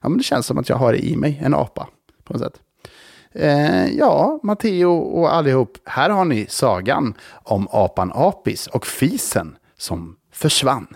ja, 0.00 0.08
men 0.08 0.16
det 0.18 0.24
känns 0.24 0.46
som 0.46 0.58
att 0.58 0.68
jag 0.68 0.76
har 0.76 0.92
det 0.92 1.06
i 1.06 1.16
mig, 1.16 1.40
en 1.42 1.54
apa. 1.54 1.88
På 2.24 2.32
något 2.32 2.42
sätt. 2.42 2.60
Eh, 3.36 3.86
ja, 3.86 4.40
Matteo 4.42 4.92
och 4.92 5.34
allihop, 5.34 5.78
här 5.84 6.10
har 6.10 6.24
ni 6.24 6.46
sagan 6.48 7.14
om 7.32 7.68
apan 7.70 8.12
Apis 8.14 8.66
och 8.66 8.86
fisen 8.86 9.56
som 9.78 10.16
försvann. 10.32 10.86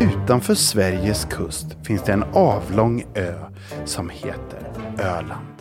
Utanför 0.00 0.54
Sveriges 0.54 1.24
kust 1.24 1.66
finns 1.86 2.02
det 2.02 2.12
en 2.12 2.24
avlång 2.32 3.04
ö 3.14 3.34
som 3.84 4.10
heter 4.10 4.72
Öland. 4.98 5.56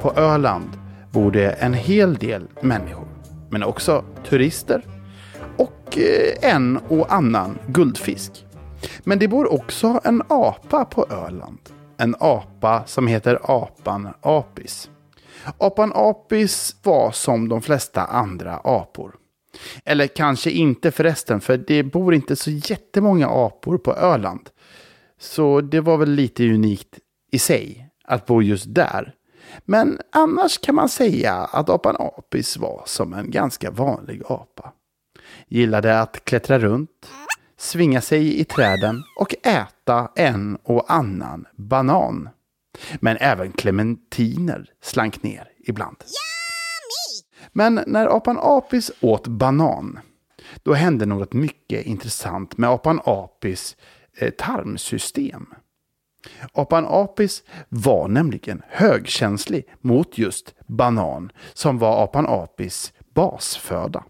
På 0.00 0.12
Öland 0.16 0.68
bor 1.12 1.30
det 1.30 1.50
en 1.50 1.74
hel 1.74 2.14
del 2.14 2.48
människor, 2.60 3.08
men 3.50 3.62
också 3.62 4.04
turister 4.28 4.97
och 5.58 5.98
eh, 5.98 6.50
en 6.54 6.76
och 6.76 7.12
annan 7.12 7.58
guldfisk. 7.66 8.46
Men 9.00 9.18
det 9.18 9.28
bor 9.28 9.52
också 9.52 10.00
en 10.04 10.22
apa 10.28 10.84
på 10.84 11.06
Öland. 11.10 11.58
En 11.96 12.14
apa 12.20 12.84
som 12.86 13.06
heter 13.06 13.38
apan 13.42 14.08
Apis. 14.20 14.90
Apan 15.58 15.92
Apis 15.94 16.76
var 16.82 17.10
som 17.10 17.48
de 17.48 17.62
flesta 17.62 18.04
andra 18.04 18.56
apor. 18.64 19.14
Eller 19.84 20.06
kanske 20.06 20.50
inte 20.50 20.90
förresten, 20.90 21.40
för 21.40 21.56
det 21.56 21.82
bor 21.82 22.14
inte 22.14 22.36
så 22.36 22.50
jättemånga 22.50 23.28
apor 23.28 23.78
på 23.78 23.94
Öland. 23.94 24.50
Så 25.20 25.60
det 25.60 25.80
var 25.80 25.96
väl 25.96 26.10
lite 26.10 26.54
unikt 26.54 26.98
i 27.32 27.38
sig 27.38 27.88
att 28.04 28.26
bo 28.26 28.42
just 28.42 28.74
där. 28.74 29.14
Men 29.64 30.00
annars 30.12 30.58
kan 30.58 30.74
man 30.74 30.88
säga 30.88 31.34
att 31.34 31.68
apan 31.68 31.96
Apis 31.98 32.56
var 32.56 32.82
som 32.86 33.12
en 33.12 33.30
ganska 33.30 33.70
vanlig 33.70 34.22
apa 34.28 34.72
gillade 35.48 36.00
att 36.00 36.24
klättra 36.24 36.58
runt, 36.58 37.10
svinga 37.56 38.00
sig 38.00 38.40
i 38.40 38.44
träden 38.44 39.02
och 39.16 39.34
äta 39.46 40.10
en 40.16 40.58
och 40.62 40.92
annan 40.92 41.46
banan. 41.56 42.28
Men 43.00 43.16
även 43.20 43.52
clementiner 43.52 44.70
slank 44.82 45.22
ner 45.22 45.48
ibland. 45.58 45.96
Men 47.52 47.80
när 47.86 48.16
apan 48.16 48.38
Apis 48.40 48.90
åt 49.00 49.26
banan, 49.26 49.98
då 50.62 50.74
hände 50.74 51.06
något 51.06 51.32
mycket 51.32 51.86
intressant 51.86 52.58
med 52.58 52.70
apan 52.70 53.00
Apis 53.04 53.76
eh, 54.18 54.30
tarmsystem. 54.30 55.46
Apan 56.52 56.86
Apis 56.88 57.42
var 57.68 58.08
nämligen 58.08 58.62
högkänslig 58.68 59.68
mot 59.80 60.18
just 60.18 60.54
banan 60.66 61.32
som 61.52 61.78
var 61.78 62.04
apan 62.04 62.26
Apis 62.28 62.92
basföda. 63.14 64.04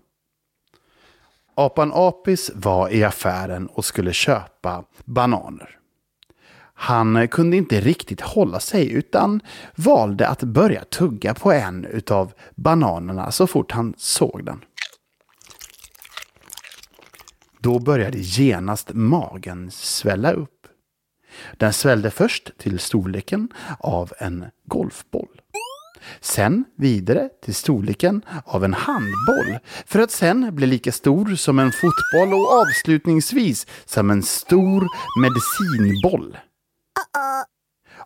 Apan 1.60 1.92
Apis 1.94 2.50
var 2.54 2.90
i 2.90 3.04
affären 3.04 3.66
och 3.66 3.84
skulle 3.84 4.12
köpa 4.12 4.84
bananer. 5.04 5.78
Han 6.74 7.28
kunde 7.28 7.56
inte 7.56 7.80
riktigt 7.80 8.20
hålla 8.20 8.60
sig 8.60 8.92
utan 8.92 9.40
valde 9.76 10.28
att 10.28 10.42
börja 10.42 10.84
tugga 10.84 11.34
på 11.34 11.52
en 11.52 11.84
utav 11.84 12.32
bananerna 12.54 13.30
så 13.30 13.46
fort 13.46 13.72
han 13.72 13.94
såg 13.96 14.44
den. 14.44 14.64
Då 17.60 17.78
började 17.78 18.18
genast 18.18 18.90
magen 18.92 19.70
svälla 19.70 20.32
upp. 20.32 20.66
Den 21.56 21.72
svällde 21.72 22.10
först 22.10 22.58
till 22.58 22.78
storleken 22.78 23.48
av 23.78 24.12
en 24.18 24.44
golfboll. 24.64 25.40
Sen 26.20 26.64
vidare 26.76 27.28
till 27.44 27.54
storleken 27.54 28.22
av 28.44 28.64
en 28.64 28.74
handboll 28.74 29.58
för 29.86 29.98
att 29.98 30.10
sen 30.10 30.54
bli 30.54 30.66
lika 30.66 30.92
stor 30.92 31.34
som 31.34 31.58
en 31.58 31.72
fotboll 31.72 32.34
och 32.34 32.52
avslutningsvis 32.52 33.66
som 33.84 34.10
en 34.10 34.22
stor 34.22 34.88
medicinboll. 35.20 36.36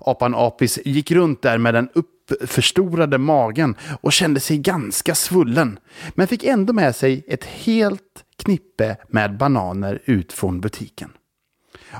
Apan 0.01 0.35
Apis 0.35 0.79
gick 0.85 1.11
runt 1.11 1.43
där 1.43 1.59
med 1.59 1.75
den 1.75 1.89
uppförstorade 1.95 3.19
magen 3.19 3.77
och 4.01 4.13
kände 4.13 4.41
sig 4.41 4.59
ganska 4.59 5.15
svullen. 5.15 5.79
Men 6.15 6.29
fick 6.29 6.45
ändå 6.45 6.73
med 6.73 6.97
sig 6.97 7.25
ett 7.29 7.45
helt 7.45 8.25
knippe 8.37 8.97
med 9.09 9.37
bananer 9.37 10.03
ut 10.05 10.33
från 10.33 10.61
butiken. 10.61 11.13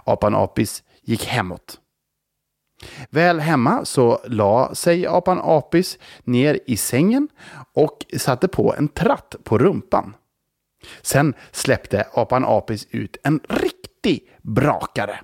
Apan 0.05 0.35
Apis 0.35 0.83
gick 1.03 1.25
hemåt. 1.25 1.79
Väl 3.11 3.41
hemma 3.41 3.85
så 3.85 4.21
la 4.25 4.75
sig 4.75 5.07
apan 5.07 5.41
Apis 5.43 5.99
ner 6.25 6.61
i 6.67 6.77
sängen 6.77 7.29
och 7.75 7.99
satte 8.19 8.49
på 8.49 8.75
en 8.75 8.89
tratt 8.89 9.37
på 9.45 9.59
rumpan. 9.59 10.15
Sen 11.03 11.35
släppte 11.51 12.07
apan 12.15 12.45
Apis 12.45 12.87
ut 12.91 13.17
en 13.25 13.41
riktig 13.49 14.29
brakare. 14.43 15.21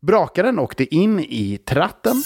Brakaren 0.00 0.58
åkte 0.58 0.94
in 0.94 1.20
i 1.20 1.58
tratten, 1.66 2.22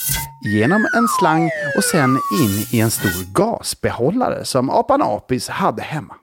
genom 0.54 0.86
en 0.96 1.08
slang 1.08 1.50
och 1.76 1.84
sen 1.84 2.10
in 2.40 2.64
i 2.72 2.80
en 2.80 2.90
stor 2.90 3.34
gasbehållare 3.34 4.44
som 4.44 4.70
apan 4.70 5.02
Apis 5.02 5.48
hade 5.48 5.82
hemma. 5.82 6.14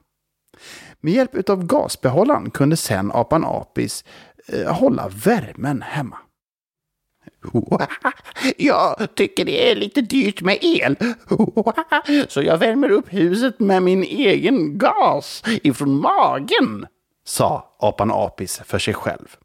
Med 1.02 1.14
hjälp 1.14 1.50
av 1.50 1.66
gasbehållaren 1.66 2.52
kunde 2.52 2.78
sen 2.78 3.12
apan 3.12 3.46
Apis 3.46 4.04
eh, 4.48 4.74
hålla 4.74 5.08
värmen 5.08 5.82
hemma. 5.82 6.18
Jag 8.58 9.16
tycker 9.16 9.46
det 9.46 9.72
är 9.72 9.76
lite 9.76 10.02
dyrt 10.02 10.42
med 10.42 10.58
el. 10.62 10.96
Så 12.28 12.42
jag 12.42 12.58
värmer 12.58 12.92
upp 12.92 13.14
huset 13.14 13.60
med 13.60 13.84
min 13.84 14.04
egen 14.04 14.78
gas 14.78 15.44
ifrån 15.46 16.00
magen, 16.00 16.88
sa 17.26 17.76
apan 17.80 18.12
Apis 18.12 18.62
för 18.66 18.80
sig 18.80 18.94
själv. 18.94 19.38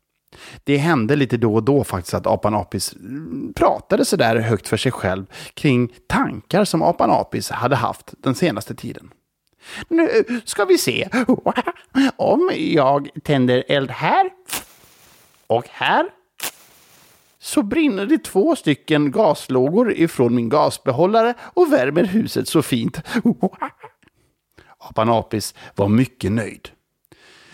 Det 0.65 0.77
hände 0.77 1.17
lite 1.17 1.37
då 1.37 1.55
och 1.55 1.63
då 1.63 1.85
faktiskt 1.85 2.15
att 2.15 2.27
apan 2.27 2.55
Apis 2.55 2.95
pratade 3.55 4.05
sådär 4.05 4.37
högt 4.37 4.69
för 4.69 4.77
sig 4.77 4.93
själv 4.93 5.27
kring 5.55 5.93
tankar 6.07 6.65
som 6.65 6.83
apan 6.83 7.11
Apis 7.11 7.51
hade 7.51 7.77
haft 7.77 8.15
den 8.19 8.35
senaste 8.35 8.75
tiden. 8.75 9.11
Nu 9.89 10.25
ska 10.45 10.65
vi 10.65 10.79
se. 10.79 11.09
Om 12.17 12.51
jag 12.55 13.09
tänder 13.23 13.65
eld 13.69 13.91
här 13.91 14.31
och 15.47 15.69
här 15.71 16.07
så 17.45 17.63
brinner 17.63 18.07
det 18.07 18.19
två 18.19 18.57
stycken 18.57 19.11
gaslågor 19.11 19.93
ifrån 19.93 20.35
min 20.35 20.49
gasbehållare 20.49 21.35
och 21.41 21.73
värmer 21.73 22.05
huset 22.05 22.49
så 22.49 22.63
fint. 22.63 23.01
Apan 24.79 25.09
Apis 25.09 25.55
var 25.75 25.89
mycket 25.89 26.33
nöjd. 26.33 26.69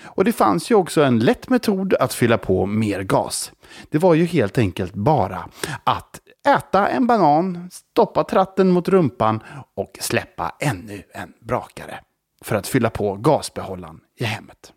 Och 0.03 0.25
det 0.25 0.33
fanns 0.33 0.71
ju 0.71 0.75
också 0.75 1.03
en 1.03 1.19
lätt 1.19 1.49
metod 1.49 1.95
att 1.95 2.15
fylla 2.15 2.39
på 2.39 2.67
mer 2.67 3.03
gas. 3.03 3.53
Det 3.89 3.99
var 3.99 4.15
ju 4.15 4.25
helt 4.25 4.59
enkelt 4.59 4.95
bara 4.95 5.49
att 5.85 6.21
äta 6.49 6.89
en 6.89 7.07
banan, 7.07 7.69
stoppa 7.73 8.25
tratten 8.25 8.71
mot 8.71 8.89
rumpan 8.89 9.43
och 9.77 9.99
släppa 10.01 10.57
ännu 10.61 11.03
en 11.15 11.33
brakare 11.41 12.01
för 12.41 12.57
att 12.57 12.67
fylla 12.67 12.91
på 12.91 13.15
gasbehållaren 13.17 14.01
i 14.17 14.25
hemmet. 14.25 14.73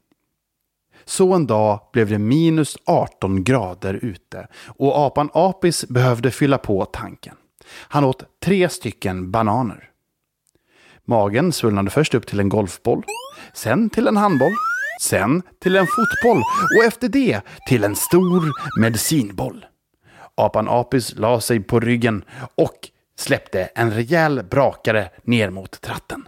Så 1.05 1.33
en 1.33 1.47
dag 1.47 1.79
blev 1.93 2.09
det 2.09 2.19
minus 2.19 2.77
18 2.85 3.43
grader 3.43 3.93
ute 3.93 4.47
och 4.65 5.05
apan 5.05 5.29
Apis 5.33 5.85
behövde 5.87 6.31
fylla 6.31 6.57
på 6.57 6.85
tanken. 6.85 7.35
Han 7.67 8.03
åt 8.03 8.23
tre 8.43 8.69
stycken 8.69 9.31
bananer. 9.31 9.89
Magen 11.05 11.51
svullnade 11.51 11.89
först 11.89 12.13
upp 12.13 12.27
till 12.27 12.39
en 12.39 12.49
golfboll, 12.49 13.03
sen 13.53 13.89
till 13.89 14.07
en 14.07 14.17
handboll, 14.17 14.53
sen 15.01 15.41
till 15.59 15.75
en 15.75 15.87
fotboll 15.87 16.43
och 16.77 16.85
efter 16.85 17.09
det 17.09 17.41
till 17.67 17.83
en 17.83 17.95
stor 17.95 18.51
medicinboll. 18.81 19.65
Apan 20.35 20.67
Apis 20.69 21.13
la 21.15 21.41
sig 21.41 21.59
på 21.59 21.79
ryggen 21.79 22.23
och 22.55 22.89
släppte 23.17 23.63
en 23.63 23.91
rejäl 23.91 24.43
brakare 24.43 25.09
ner 25.23 25.49
mot 25.49 25.81
tratten. 25.81 26.27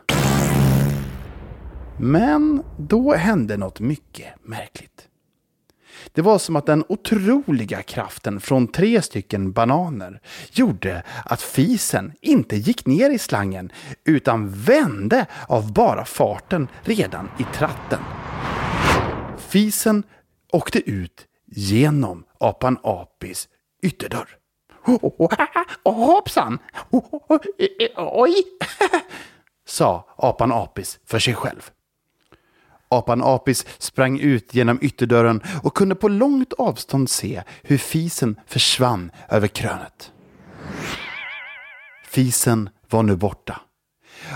Men 2.00 2.64
då 2.78 3.14
hände 3.14 3.58
något 3.58 3.80
mycket 3.80 4.28
märkligt. 4.44 5.08
Det 6.12 6.22
var 6.22 6.38
som 6.38 6.56
att 6.56 6.66
den 6.66 6.84
otroliga 6.90 7.82
kraften 7.82 8.40
från 8.40 8.68
tre 8.68 9.02
stycken 9.02 9.52
bananer 9.52 10.22
gjorde 10.52 11.04
att 11.26 11.42
fisen 11.42 12.12
inte 12.22 12.56
gick 12.56 12.86
ner 12.86 13.10
i 13.10 13.20
slangen 13.20 13.72
utan 14.04 14.50
vände 14.50 15.26
av 15.48 15.74
bara 15.74 16.06
farten 16.06 16.68
redan 16.82 17.30
i 17.40 17.44
tratten. 17.44 18.00
Fisen 19.38 20.04
åkte 20.54 20.90
ut 20.90 21.26
genom 21.46 22.24
apan 22.40 22.78
Apis 22.84 23.48
ytterdörr. 23.84 24.30
Hoppsan! 25.84 26.60
Oj! 27.98 28.34
sa 29.66 30.06
apan 30.18 30.52
Apis 30.52 31.00
för 31.06 31.20
sig 31.20 31.34
själv. 31.34 31.72
Apan 32.90 33.22
Apis 33.24 33.66
sprang 33.78 34.20
ut 34.20 34.54
genom 34.54 34.80
ytterdörren 34.82 35.42
och 35.64 35.76
kunde 35.76 35.96
på 35.96 36.08
långt 36.08 36.54
avstånd 36.54 37.10
se 37.10 37.44
hur 37.64 37.78
fisen 37.78 38.40
försvann 38.48 39.12
över 39.30 39.48
krönet. 39.48 40.12
Fisen 42.10 42.70
var 42.90 43.04
nu 43.04 43.16
borta. 43.16 43.62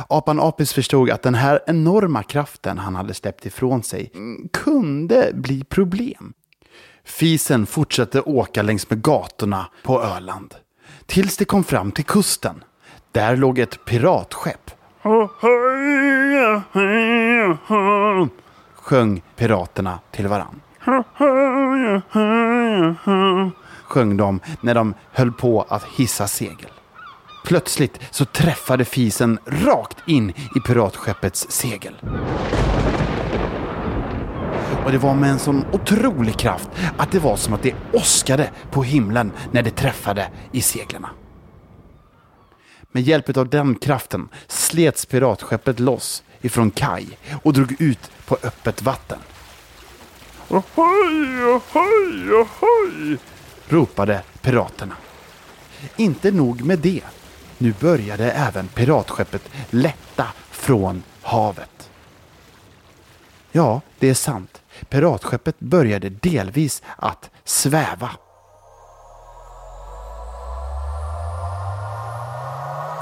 Apan 0.07 0.39
Apis 0.39 0.73
förstod 0.73 1.09
att 1.09 1.21
den 1.21 1.35
här 1.35 1.59
enorma 1.67 2.23
kraften 2.23 2.77
han 2.77 2.95
hade 2.95 3.13
släppt 3.13 3.45
ifrån 3.45 3.83
sig 3.83 4.11
kunde 4.53 5.31
bli 5.33 5.63
problem. 5.63 6.33
Fisen 7.03 7.65
fortsatte 7.65 8.21
åka 8.21 8.61
längs 8.61 8.89
med 8.89 9.01
gatorna 9.01 9.67
på 9.83 10.01
Öland. 10.01 10.55
Tills 11.05 11.37
de 11.37 11.45
kom 11.45 11.63
fram 11.63 11.91
till 11.91 12.05
kusten. 12.05 12.63
Där 13.11 13.35
låg 13.35 13.59
ett 13.59 13.85
piratskepp 13.85 14.71
sjöng 18.75 19.21
piraterna 19.35 19.99
till 20.11 20.27
varann. 20.27 20.61
Sjöng 23.83 24.17
de 24.17 24.39
när 24.61 24.75
de 24.75 24.93
höll 25.11 25.31
på 25.31 25.65
att 25.69 25.83
hissa 25.83 26.27
segel. 26.27 26.71
Plötsligt 27.45 27.99
så 28.11 28.25
träffade 28.25 28.85
fisen 28.85 29.39
rakt 29.45 29.97
in 30.07 30.29
i 30.29 30.59
piratskeppets 30.67 31.51
segel. 31.51 31.95
Och 34.85 34.91
det 34.91 34.97
var 34.97 35.13
med 35.13 35.29
en 35.29 35.39
sån 35.39 35.65
otrolig 35.71 36.37
kraft 36.37 36.69
att 36.97 37.11
det 37.11 37.19
var 37.19 37.35
som 37.35 37.53
att 37.53 37.63
det 37.63 37.75
åskade 37.93 38.49
på 38.71 38.83
himlen 38.83 39.31
när 39.51 39.61
det 39.61 39.71
träffade 39.71 40.27
i 40.51 40.61
seglarna. 40.61 41.09
Med 42.91 43.03
hjälp 43.03 43.37
av 43.37 43.49
den 43.49 43.75
kraften 43.75 44.29
slets 44.47 45.05
piratskeppet 45.05 45.79
loss 45.79 46.23
ifrån 46.41 46.71
kaj 46.71 47.17
och 47.43 47.53
drog 47.53 47.81
ut 47.81 48.11
på 48.25 48.37
öppet 48.43 48.81
vatten. 48.81 49.19
Ohoj, 50.49 51.43
ohoj, 51.43 52.33
ohoj! 52.33 53.17
ropade 53.67 54.21
piraterna. 54.41 54.95
Inte 55.95 56.31
nog 56.31 56.61
med 56.61 56.79
det. 56.79 57.03
Nu 57.57 57.73
började 57.79 58.31
även 58.31 58.67
piratskeppet 58.67 59.49
lätta 59.69 60.27
från 60.51 61.03
havet. 61.21 61.89
Ja, 63.51 63.81
det 63.99 64.09
är 64.09 64.13
sant. 64.13 64.61
Piratskeppet 64.89 65.59
började 65.59 66.09
delvis 66.09 66.81
att 66.97 67.29
sväva. 67.43 68.09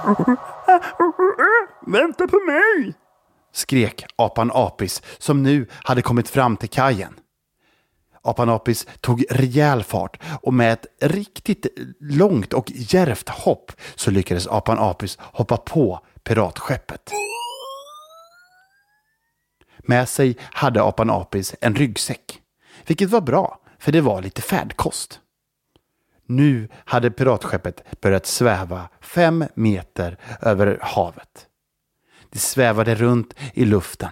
Vänta 1.85 2.27
på 2.27 2.39
mig! 2.39 2.93
skrek 3.57 4.05
apan 4.15 4.51
Apis 4.53 5.01
som 5.17 5.43
nu 5.43 5.67
hade 5.71 6.01
kommit 6.01 6.29
fram 6.29 6.57
till 6.57 6.69
kajen. 6.69 7.19
Apan 8.21 8.49
Apis 8.49 8.87
tog 9.01 9.25
rejäl 9.29 9.83
fart 9.83 10.19
och 10.41 10.53
med 10.53 10.73
ett 10.73 10.85
riktigt 11.01 11.65
långt 11.99 12.53
och 12.53 12.71
djärvt 12.71 13.29
hopp 13.29 13.71
så 13.95 14.11
lyckades 14.11 14.47
apan 14.47 14.79
Apis 14.79 15.17
hoppa 15.19 15.57
på 15.57 15.99
piratskeppet. 16.23 17.11
Med 19.79 20.09
sig 20.09 20.37
hade 20.41 20.83
apan 20.83 21.09
Apis 21.09 21.55
en 21.61 21.75
ryggsäck, 21.75 22.41
vilket 22.87 23.09
var 23.09 23.21
bra 23.21 23.59
för 23.79 23.91
det 23.91 24.01
var 24.01 24.21
lite 24.21 24.41
färdkost. 24.41 25.19
Nu 26.27 26.67
hade 26.85 27.11
piratskeppet 27.11 28.01
börjat 28.01 28.25
sväva 28.25 28.89
fem 29.01 29.45
meter 29.53 30.17
över 30.41 30.79
havet. 30.81 31.47
Det 32.29 32.39
svävade 32.39 32.95
runt 32.95 33.35
i 33.53 33.65
luften 33.65 34.11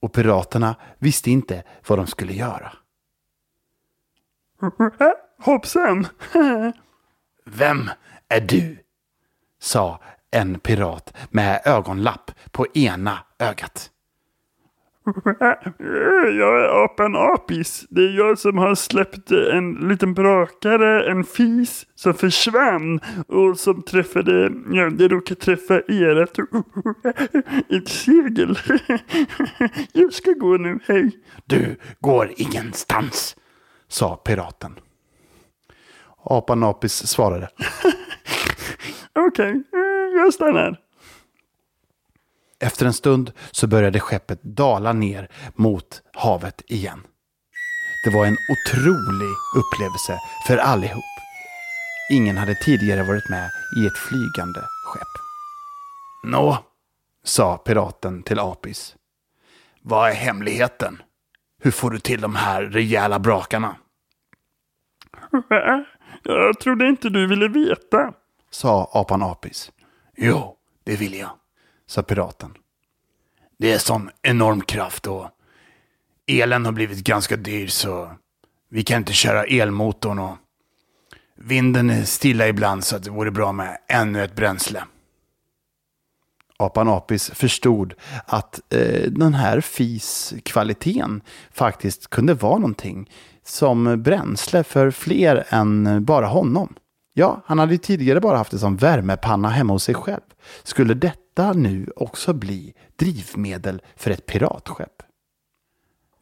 och 0.00 0.12
piraterna 0.12 0.76
visste 0.98 1.30
inte 1.30 1.62
vad 1.88 1.98
de 1.98 2.06
skulle 2.06 2.32
göra. 2.32 2.72
Hoppsan! 5.38 6.06
Vem 7.44 7.90
är 8.28 8.40
du? 8.40 8.78
sa 9.58 10.00
en 10.30 10.58
pirat 10.58 11.16
med 11.30 11.62
ögonlapp 11.64 12.30
på 12.50 12.66
ena 12.74 13.18
ögat. 13.38 13.90
Jag 16.38 16.64
är 16.64 16.84
apan 16.84 17.16
Apis. 17.16 17.86
Det 17.90 18.00
är 18.00 18.16
jag 18.18 18.38
som 18.38 18.58
har 18.58 18.74
släppt 18.74 19.30
en 19.30 19.74
liten 19.74 20.14
brakare, 20.14 21.10
en 21.10 21.24
fis 21.24 21.86
som 21.94 22.14
försvann 22.14 23.00
och 23.28 23.58
som 23.58 23.82
träffade, 23.82 24.52
ja, 24.70 24.90
det 24.90 25.08
råkade 25.08 25.40
träffa 25.40 25.78
ert 25.78 26.38
ett 27.68 27.88
segel. 27.88 28.58
Jag 29.92 30.12
ska 30.12 30.32
gå 30.32 30.56
nu, 30.56 30.78
hej. 30.86 31.10
Du 31.44 31.76
går 32.00 32.32
ingenstans, 32.36 33.36
sa 33.88 34.16
piraten. 34.16 34.72
Apan 36.24 36.62
Apis 36.62 37.06
svarade. 37.06 37.48
Okej, 39.12 39.50
okay, 39.50 39.62
jag 40.16 40.34
stannar. 40.34 40.85
Efter 42.60 42.86
en 42.86 42.92
stund 42.92 43.32
så 43.50 43.66
började 43.66 44.00
skeppet 44.00 44.42
dala 44.42 44.92
ner 44.92 45.30
mot 45.54 46.02
havet 46.14 46.62
igen. 46.66 47.02
Det 48.04 48.10
var 48.10 48.26
en 48.26 48.36
otrolig 48.52 49.30
upplevelse 49.56 50.18
för 50.46 50.56
allihop. 50.56 51.04
Ingen 52.12 52.36
hade 52.36 52.54
tidigare 52.54 53.02
varit 53.02 53.28
med 53.30 53.50
i 53.78 53.86
ett 53.86 53.98
flygande 53.98 54.60
skepp. 54.60 55.22
Nå, 56.24 56.58
sa 57.24 57.56
piraten 57.58 58.22
till 58.22 58.38
Apis. 58.38 58.96
Vad 59.82 60.10
är 60.10 60.14
hemligheten? 60.14 61.02
Hur 61.62 61.70
får 61.70 61.90
du 61.90 61.98
till 61.98 62.20
de 62.20 62.34
här 62.34 62.62
rejäla 62.62 63.18
brakarna? 63.18 63.76
Jag 66.22 66.60
trodde 66.60 66.88
inte 66.88 67.08
du 67.08 67.26
ville 67.26 67.48
veta. 67.48 68.12
sa 68.50 68.90
apan 68.94 69.22
Apis. 69.22 69.72
Jo, 70.16 70.56
det 70.84 70.96
vill 70.96 71.14
jag, 71.14 71.30
sa 71.86 72.02
piraten. 72.02 72.54
Det 73.58 73.72
är 73.72 73.78
sån 73.78 74.10
enorm 74.22 74.60
kraft 74.60 75.06
och 75.06 75.28
elen 76.26 76.64
har 76.64 76.72
blivit 76.72 77.04
ganska 77.04 77.36
dyr 77.36 77.66
så 77.66 78.10
vi 78.68 78.82
kan 78.82 78.96
inte 78.96 79.12
köra 79.12 79.44
elmotorn 79.44 80.18
och 80.18 80.36
vinden 81.36 81.90
är 81.90 82.04
stilla 82.04 82.48
ibland 82.48 82.84
så 82.84 82.98
det 82.98 83.10
vore 83.10 83.30
bra 83.30 83.52
med 83.52 83.78
ännu 83.88 84.24
ett 84.24 84.36
bränsle. 84.36 84.84
Apan 86.58 86.88
Apis 86.88 87.30
förstod 87.34 87.94
att 88.26 88.60
eh, 88.72 89.10
den 89.10 89.34
här 89.34 89.60
FIS-kvaliteten 89.60 91.20
faktiskt 91.50 92.10
kunde 92.10 92.34
vara 92.34 92.58
någonting 92.58 93.10
som 93.44 94.02
bränsle 94.02 94.64
för 94.64 94.90
fler 94.90 95.46
än 95.48 96.04
bara 96.04 96.26
honom. 96.26 96.74
Ja, 97.14 97.42
han 97.46 97.58
hade 97.58 97.72
ju 97.72 97.78
tidigare 97.78 98.20
bara 98.20 98.36
haft 98.36 98.50
det 98.50 98.58
som 98.58 98.76
värmepanna 98.76 99.48
hemma 99.48 99.72
hos 99.72 99.84
sig 99.84 99.94
själv. 99.94 100.20
Skulle 100.62 100.94
detta 100.94 101.20
nu 101.44 101.92
också 101.96 102.32
bli 102.32 102.74
drivmedel 102.96 103.82
för 103.96 104.10
ett 104.10 104.26
piratskepp? 104.26 105.02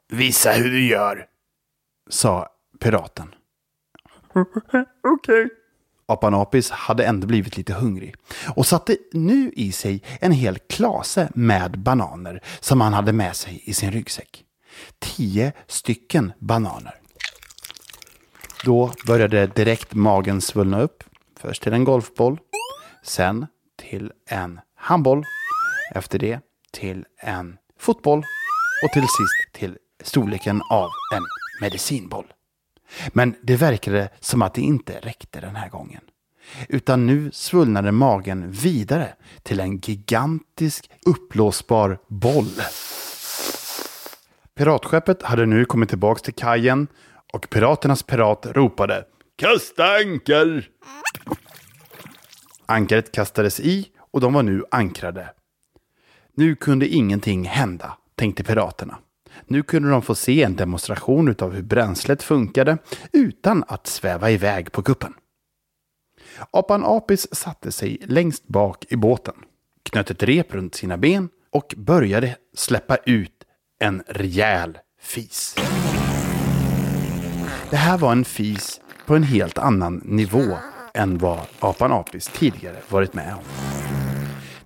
Visa 0.08 0.52
hur 0.52 0.70
du 0.70 0.86
gör, 0.86 1.26
sa 2.10 2.48
piraten. 2.80 3.34
Okej. 5.04 5.48
Apan 6.06 6.34
Apis 6.34 6.70
hade 6.70 7.04
ändå 7.04 7.26
blivit 7.26 7.56
lite 7.56 7.72
hungrig 7.72 8.14
och 8.56 8.66
satte 8.66 8.96
nu 9.12 9.52
i 9.56 9.72
sig 9.72 10.02
en 10.20 10.32
hel 10.32 10.58
klase 10.58 11.30
med 11.34 11.78
bananer 11.78 12.42
som 12.60 12.80
han 12.80 12.92
hade 12.92 13.12
med 13.12 13.36
sig 13.36 13.62
i 13.64 13.74
sin 13.74 13.92
ryggsäck. 13.92 14.44
Tio 14.98 15.52
stycken 15.66 16.32
bananer. 16.38 16.94
Då 18.64 18.92
började 19.06 19.46
direkt 19.46 19.94
magen 19.94 20.40
svullna 20.40 20.80
upp. 20.80 21.04
Först 21.36 21.62
till 21.62 21.72
en 21.72 21.84
golfboll, 21.84 22.38
sen 23.02 23.46
till 23.76 24.12
en 24.26 24.60
handboll, 24.84 25.24
efter 25.94 26.18
det 26.18 26.40
till 26.72 27.04
en 27.18 27.56
fotboll 27.78 28.18
och 28.84 28.92
till 28.92 29.02
sist 29.02 29.52
till 29.52 29.76
storleken 30.02 30.62
av 30.70 30.88
en 31.14 31.22
medicinboll. 31.60 32.26
Men 33.08 33.34
det 33.42 33.56
verkade 33.56 34.08
som 34.20 34.42
att 34.42 34.54
det 34.54 34.60
inte 34.60 34.98
räckte 35.00 35.40
den 35.40 35.56
här 35.56 35.68
gången. 35.68 36.00
Utan 36.68 37.06
nu 37.06 37.30
svullnade 37.32 37.92
magen 37.92 38.50
vidare 38.50 39.14
till 39.42 39.60
en 39.60 39.78
gigantisk 39.78 40.90
uppblåsbar 41.06 41.98
boll. 42.08 42.52
Piratskeppet 44.54 45.22
hade 45.22 45.46
nu 45.46 45.64
kommit 45.64 45.88
tillbaka 45.88 46.20
till 46.20 46.34
kajen 46.34 46.86
och 47.32 47.50
piraternas 47.50 48.02
pirat 48.02 48.46
ropade 48.46 49.04
Kasta 49.36 49.84
anker! 49.84 50.68
Ankaret 52.66 53.12
kastades 53.12 53.60
i 53.60 53.88
och 54.14 54.20
de 54.20 54.32
var 54.32 54.42
nu 54.42 54.64
ankrade. 54.70 55.30
Nu 56.34 56.54
kunde 56.54 56.88
ingenting 56.88 57.44
hända, 57.44 57.96
tänkte 58.14 58.44
piraterna. 58.44 58.98
Nu 59.46 59.62
kunde 59.62 59.90
de 59.90 60.02
få 60.02 60.14
se 60.14 60.42
en 60.42 60.56
demonstration 60.56 61.34
av 61.38 61.52
hur 61.54 61.62
bränslet 61.62 62.22
funkade 62.22 62.78
utan 63.12 63.64
att 63.68 63.86
sväva 63.86 64.30
iväg 64.30 64.72
på 64.72 64.82
kuppen. 64.82 65.14
Apan 66.50 66.84
Apis 66.84 67.34
satte 67.34 67.72
sig 67.72 67.98
längst 68.06 68.48
bak 68.48 68.84
i 68.88 68.96
båten, 68.96 69.34
knöt 69.82 70.10
ett 70.10 70.22
rep 70.22 70.54
runt 70.54 70.74
sina 70.74 70.96
ben 70.96 71.28
och 71.50 71.74
började 71.76 72.36
släppa 72.56 72.96
ut 72.96 73.44
en 73.80 74.02
rejäl 74.06 74.78
fis. 75.00 75.56
Det 77.70 77.76
här 77.76 77.98
var 77.98 78.12
en 78.12 78.24
fis 78.24 78.80
på 79.06 79.16
en 79.16 79.22
helt 79.22 79.58
annan 79.58 80.02
nivå 80.04 80.58
än 80.94 81.18
vad 81.18 81.40
Apan 81.60 81.92
Apis 81.92 82.26
tidigare 82.26 82.76
varit 82.88 83.14
med 83.14 83.34
om. 83.34 83.44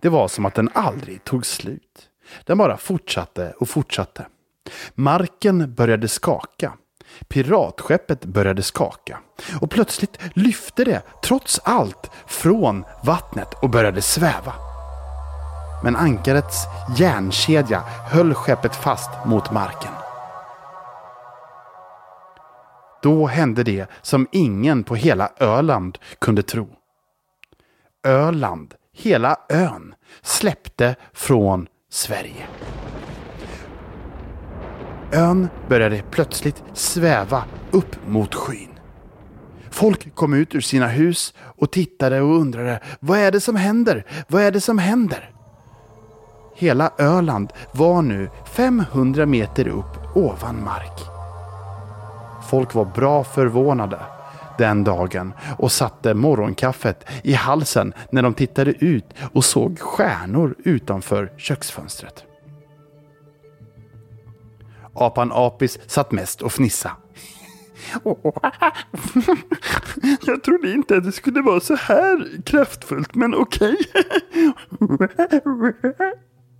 Det 0.00 0.08
var 0.08 0.28
som 0.28 0.46
att 0.46 0.54
den 0.54 0.70
aldrig 0.74 1.24
tog 1.24 1.46
slut. 1.46 2.08
Den 2.44 2.58
bara 2.58 2.76
fortsatte 2.76 3.54
och 3.61 3.68
fortsatte. 3.68 4.26
Marken 4.94 5.74
började 5.74 6.08
skaka. 6.08 6.72
Piratskeppet 7.28 8.24
började 8.24 8.62
skaka. 8.62 9.18
Och 9.61 9.70
plötsligt 9.70 10.18
lyfte 10.34 10.84
det, 10.84 11.02
trots 11.22 11.61
allt, 11.64 12.11
från 12.26 12.84
vattnet 13.04 13.48
och 13.62 13.70
började 13.70 14.02
sväva. 14.02 14.54
Men 15.84 15.96
ankarets 15.96 16.64
järnkedja 16.96 17.82
höll 18.11 18.34
skeppet 18.34 18.76
fast 18.76 19.11
mot 19.26 19.52
marken. 19.52 19.92
Då 23.02 23.26
hände 23.26 23.62
det 23.62 23.90
som 24.02 24.26
ingen 24.32 24.84
på 24.84 24.94
hela 24.94 25.30
Öland 25.38 25.98
kunde 26.18 26.42
tro. 26.42 26.68
Öland, 28.06 28.74
hela 28.98 29.37
ön, 29.48 29.94
släppte 30.22 30.96
från 31.12 31.66
Sverige. 31.90 32.46
Ön 35.12 35.48
började 35.68 36.02
plötsligt 36.11 36.62
sväva 36.74 37.44
upp 37.70 37.96
mot 38.06 38.34
skyn. 38.34 38.68
Folk 39.70 40.14
kom 40.14 40.34
ut 40.34 40.54
ur 40.54 40.61
sina 40.61 40.87
hus 40.88 41.34
och 41.38 41.70
tittade 41.70 42.20
och 42.20 42.37
undrade 42.37 42.80
vad 43.00 43.18
är 43.18 43.32
det 43.32 43.40
som 43.40 43.56
händer? 43.56 44.06
Vad 44.28 44.42
är 44.42 44.50
det 44.50 44.61
som 44.61 44.78
händer? 44.78 45.30
Hela 46.56 46.90
Öland 46.98 47.52
var 47.72 48.02
nu 48.02 48.30
500 48.44 49.26
meter 49.26 49.68
upp 49.68 50.16
ovan 50.16 50.64
mark. 50.64 51.00
Folk 52.50 52.74
var 52.74 52.84
bra 52.84 53.24
förvånade 53.24 53.98
den 54.59 54.85
dagen 54.85 55.33
och 55.59 55.73
satte 55.73 56.14
morgonkaffet 56.14 57.05
i 57.23 57.33
halsen 57.33 57.92
när 58.11 58.23
de 58.23 58.35
tittade 58.35 58.71
ut 58.71 59.05
och 59.33 59.44
såg 59.44 59.79
stjärnor 59.79 60.55
utanför 60.64 61.33
köksfönstret. 61.37 62.25
Apan 64.94 65.33
Apis 65.33 65.79
satt 65.87 66.12
mest 66.12 66.42
och 66.42 66.53
fnissa. 66.53 66.90
Jag 70.27 70.42
trodde 70.42 70.73
inte 70.73 70.97
att 70.97 71.05
det 71.05 71.12
skulle 71.12 71.42
vara 71.42 71.61
så 71.61 71.75
här 71.75 72.42
kraftfullt, 72.44 73.14
men 73.14 73.35
okej. 73.35 73.77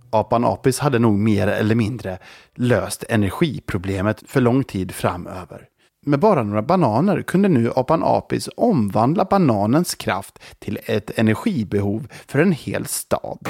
Apan 0.09 0.45
Apis 0.45 0.79
hade 0.79 0.99
nog 0.99 1.13
mer 1.13 1.47
eller 1.47 1.75
mindre 1.75 2.17
löst 2.55 3.03
energiproblemet 3.09 4.23
för 4.27 4.41
lång 4.41 4.63
tid 4.63 4.91
framöver. 4.91 5.68
Med 6.09 6.19
bara 6.19 6.43
några 6.43 6.61
bananer 6.61 7.21
kunde 7.21 7.49
nu 7.49 7.71
Apan 7.75 8.03
Apis 8.03 8.49
omvandla 8.57 9.25
bananens 9.25 9.95
kraft 9.95 10.39
till 10.59 10.79
ett 10.85 11.19
energibehov 11.19 12.07
för 12.27 12.39
en 12.39 12.51
hel 12.51 12.85
stad. 12.85 13.49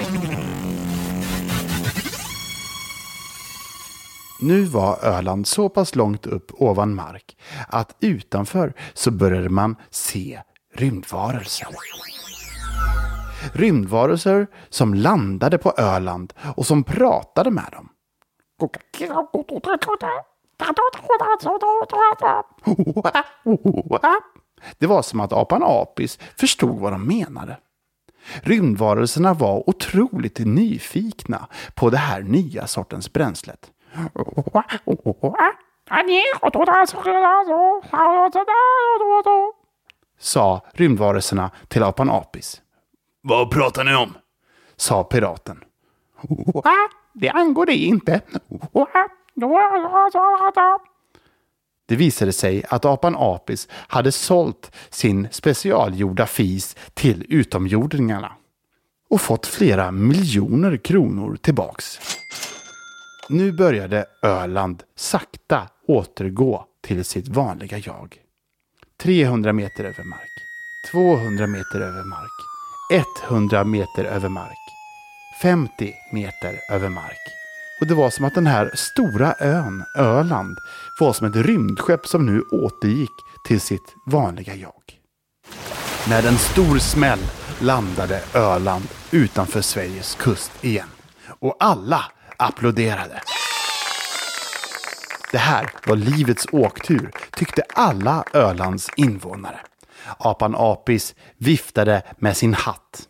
Nu 4.41 4.61
var 4.61 5.05
Öland 5.05 5.47
så 5.47 5.69
pass 5.69 5.95
långt 5.95 6.25
upp 6.25 6.51
ovan 6.53 6.95
mark 6.95 7.37
att 7.67 7.95
utanför 7.99 8.73
så 8.93 9.11
började 9.11 9.49
man 9.49 9.75
se 9.89 10.41
rymdvarelser. 10.75 11.67
Rymdvarelser 13.53 14.47
som 14.69 14.93
landade 14.93 15.57
på 15.57 15.73
Öland 15.77 16.33
och 16.55 16.65
som 16.65 16.83
pratade 16.83 17.51
med 17.51 17.69
dem. 17.71 17.89
Det 24.77 24.87
var 24.87 25.01
som 25.01 25.19
att 25.19 25.33
apan 25.33 25.63
Apis 25.63 26.19
förstod 26.37 26.79
vad 26.79 26.91
de 26.93 27.07
menade. 27.07 27.57
Rymdvarelserna 28.41 29.33
var 29.33 29.69
otroligt 29.69 30.39
nyfikna 30.39 31.47
på 31.75 31.89
det 31.89 31.97
här 31.97 32.21
nya 32.21 32.67
sortens 32.67 33.13
bränslet. 33.13 33.71
Sa 40.19 40.61
rymdvarelserna 40.73 41.51
till 41.67 41.83
apan 41.83 42.09
Apis. 42.09 42.61
Vad 43.21 43.51
pratar 43.51 43.83
ni 43.83 43.95
om? 43.95 44.13
Sa 44.75 45.03
piraten. 45.03 45.63
Det 47.13 47.29
angår 47.29 47.65
dig 47.65 47.85
inte. 47.85 48.21
Det 51.87 51.95
visade 51.95 52.33
sig 52.33 52.63
att 52.69 52.85
apan 52.85 53.15
Apis 53.17 53.67
hade 53.71 54.11
sålt 54.11 54.71
sin 54.89 55.27
specialgjorda 55.31 56.25
fis 56.25 56.75
till 56.93 57.25
utomjordingarna 57.29 58.31
och 59.09 59.21
fått 59.21 59.47
flera 59.47 59.91
miljoner 59.91 60.77
kronor 60.77 61.37
tillbaks. 61.41 61.99
Nu 63.29 63.51
började 63.51 64.05
Öland 64.23 64.83
sakta 64.95 65.69
återgå 65.87 66.65
till 66.81 67.05
sitt 67.05 67.27
vanliga 67.27 67.77
jag. 67.77 68.17
300 68.97 69.53
meter 69.53 69.83
över 69.83 70.03
mark. 70.03 70.29
200 70.91 71.47
meter 71.47 71.79
över 71.81 72.03
mark. 72.03 72.31
100 73.29 73.63
meter 73.63 74.05
över 74.05 74.29
mark. 74.29 74.57
50 75.41 75.93
meter 76.11 76.59
över 76.71 76.89
mark. 76.89 77.19
Och 77.79 77.87
det 77.87 77.95
var 77.95 78.09
som 78.09 78.25
att 78.25 78.35
den 78.35 78.47
här 78.47 78.71
stora 78.73 79.35
ön, 79.39 79.83
Öland, 79.97 80.57
var 80.99 81.13
som 81.13 81.27
ett 81.27 81.35
rymdskepp 81.35 82.07
som 82.07 82.25
nu 82.25 82.41
återgick 82.41 83.11
till 83.47 83.61
sitt 83.61 83.95
vanliga 84.05 84.55
jag. 84.55 84.73
Med 86.09 86.25
en 86.25 86.37
stor 86.37 86.77
smäll 86.77 87.19
landade 87.59 88.21
Öland 88.33 88.87
utanför 89.11 89.61
Sveriges 89.61 90.15
kust 90.15 90.65
igen. 90.65 90.87
Och 91.39 91.55
alla 91.59 92.05
applåderade. 92.37 93.21
Det 95.31 95.37
här 95.37 95.69
var 95.85 95.95
livets 95.95 96.45
åktur, 96.51 97.11
tyckte 97.31 97.63
alla 97.73 98.23
Ölands 98.33 98.89
invånare. 98.95 99.59
Apan 100.17 100.55
Apis 100.57 101.15
viftade 101.37 102.03
med 102.17 102.37
sin 102.37 102.53
hatt. 102.53 103.01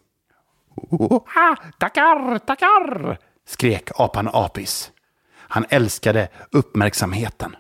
Oha, 0.92 1.56
tackar, 1.80 2.40
tackar, 2.40 3.18
skrek 3.50 3.90
apan 3.96 4.30
Apis. 4.34 4.92
Han 5.34 5.66
älskade 5.70 6.28
uppmärksamheten. 6.52 7.56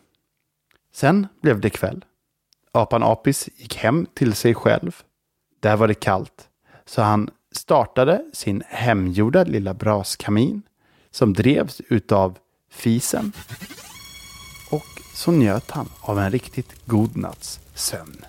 Sen 0.93 1.27
blev 1.41 1.59
det 1.59 1.69
kväll. 1.69 2.05
Apan 2.71 3.03
Apis 3.03 3.49
gick 3.55 3.75
hem 3.75 4.07
till 4.13 4.33
sig 4.33 4.55
själv. 4.55 5.01
Där 5.59 5.75
var 5.75 5.87
det 5.87 5.93
kallt, 5.93 6.49
så 6.85 7.01
han 7.01 7.29
startade 7.51 8.25
sin 8.33 8.63
hemgjorda 8.67 9.43
lilla 9.43 9.73
braskamin 9.73 10.61
som 11.11 11.33
drevs 11.33 11.81
utav 11.89 12.37
fisen. 12.69 13.31
Och 14.71 15.01
så 15.13 15.31
njöt 15.31 15.71
han 15.71 15.89
av 16.01 16.19
en 16.19 16.31
riktigt 16.31 16.85
god 16.85 17.17
natts 17.17 17.59
sömn. 17.73 18.25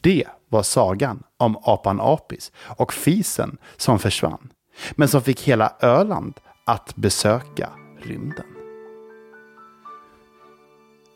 Det 0.00 0.24
var 0.48 0.62
sagan 0.62 1.22
om 1.36 1.56
apan 1.56 2.00
Apis 2.00 2.52
och 2.58 2.92
fisen 2.92 3.58
som 3.76 3.98
försvann, 3.98 4.52
men 4.92 5.08
som 5.08 5.22
fick 5.22 5.42
hela 5.42 5.72
Öland 5.80 6.40
att 6.64 6.96
besöka 6.96 7.68
rymden. 8.02 8.44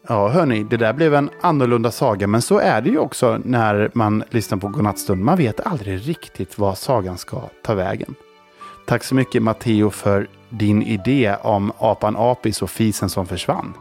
Ja, 0.09 0.29
hörni, 0.29 0.65
det 0.65 0.77
där 0.77 0.93
blev 0.93 1.15
en 1.15 1.31
annorlunda 1.41 1.91
saga, 1.91 2.27
men 2.27 2.43
så 2.43 2.59
är 2.59 2.81
det 2.81 2.91
ju 2.91 2.99
också 2.99 3.41
när 3.45 3.91
man 3.95 4.25
lyssnar 4.31 4.59
på 4.59 4.69
Godnattstund. 4.69 5.25
Man 5.25 5.37
vet 5.37 5.61
aldrig 5.61 6.09
riktigt 6.09 6.59
vad 6.59 6.79
sagan 6.79 7.19
ska 7.19 7.41
ta 7.63 7.75
vägen. 7.75 8.15
Tack 8.87 9.05
så 9.05 9.15
mycket 9.15 9.43
Matteo 9.43 9.91
för 9.91 10.29
din 10.49 10.83
idé 10.83 11.37
om 11.43 11.73
apan 11.79 12.17
Apis 12.19 12.63
och 12.63 12.71
fisen 12.71 13.09
som 13.09 13.27
försvann. 13.27 13.73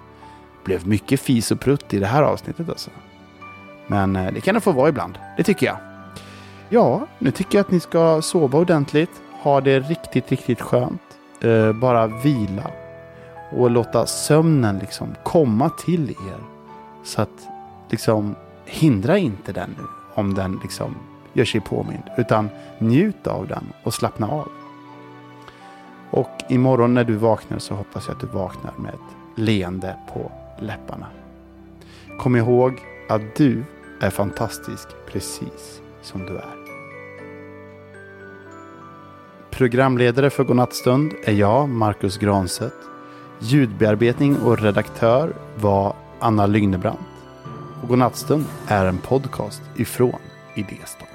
Det 0.58 0.66
blev 0.66 0.88
mycket 0.88 1.20
fis 1.20 1.52
och 1.52 1.60
prutt 1.60 1.94
i 1.94 2.00
det 2.00 2.06
här 2.06 2.24
avsnittet 2.24 2.70
alltså. 2.70 2.90
Men 3.88 4.16
eh, 4.16 4.34
det 4.34 4.42
kan 4.42 4.56
det 4.56 4.62
få 4.62 4.72
vara 4.72 4.90
ibland, 4.90 5.18
det 5.38 5.44
tycker 5.44 5.66
jag. 5.66 5.78
Ja, 6.70 7.08
nu 7.20 7.32
tycker 7.32 7.58
jag 7.58 7.66
att 7.66 7.72
ni 7.72 7.80
ska 7.80 8.22
sova 8.22 8.60
ordentligt, 8.60 9.12
ha 9.42 9.62
det 9.62 9.80
riktigt, 9.80 10.32
riktigt 10.32 10.62
skönt. 10.62 11.02
Eh, 11.42 11.74
bara 11.74 12.08
vila 12.08 12.72
och 13.52 13.72
låta 13.72 14.06
sömnen 14.06 14.78
liksom 14.78 15.16
komma 15.24 15.70
till 15.70 16.10
er. 16.10 16.40
Så 17.04 17.22
att 17.22 17.48
liksom 17.90 18.36
hindra 18.66 19.18
inte 19.18 19.54
den 19.54 19.76
nu 19.78 19.84
om 20.14 20.34
den 20.34 20.60
liksom 20.62 20.96
gör 21.34 21.46
sig 21.46 21.62
påmind. 21.62 22.04
Utan 22.18 22.50
njut 22.80 23.28
av 23.28 23.48
den 23.48 23.74
och 23.84 23.94
slappna 23.94 24.28
av. 24.28 24.48
Och 26.12 26.42
imorgon 26.50 26.94
när 26.94 27.04
du 27.04 27.16
vaknar 27.16 27.60
så 27.60 27.76
hoppas 27.76 28.08
jag 28.08 28.16
att 28.16 28.22
du 28.22 28.28
vaknar 28.28 28.74
med 28.78 28.94
ett 28.94 29.40
leende 29.40 29.96
på 30.14 30.32
läpparna. 30.60 31.08
Kom 32.20 32.36
ihåg 32.36 32.74
att 33.10 33.36
du 33.36 33.64
är 34.02 34.10
fantastisk 34.10 34.88
precis 35.12 35.82
som 36.02 36.26
du 36.26 36.38
är. 36.38 36.61
Programledare 39.62 40.30
för 40.30 40.44
Godnattstund 40.44 41.14
är 41.24 41.34
jag, 41.34 41.70
Marcus 41.70 42.18
Granset. 42.18 42.74
Ljudbearbetning 43.40 44.38
och 44.38 44.60
redaktör 44.60 45.34
var 45.56 45.96
Anna 46.20 46.46
Lygnebrant. 46.46 47.00
Och 47.82 47.90
Godnattstund 47.90 48.46
är 48.68 48.86
en 48.86 48.98
podcast 48.98 49.62
ifrån 49.76 50.20
Idéstad. 50.56 51.11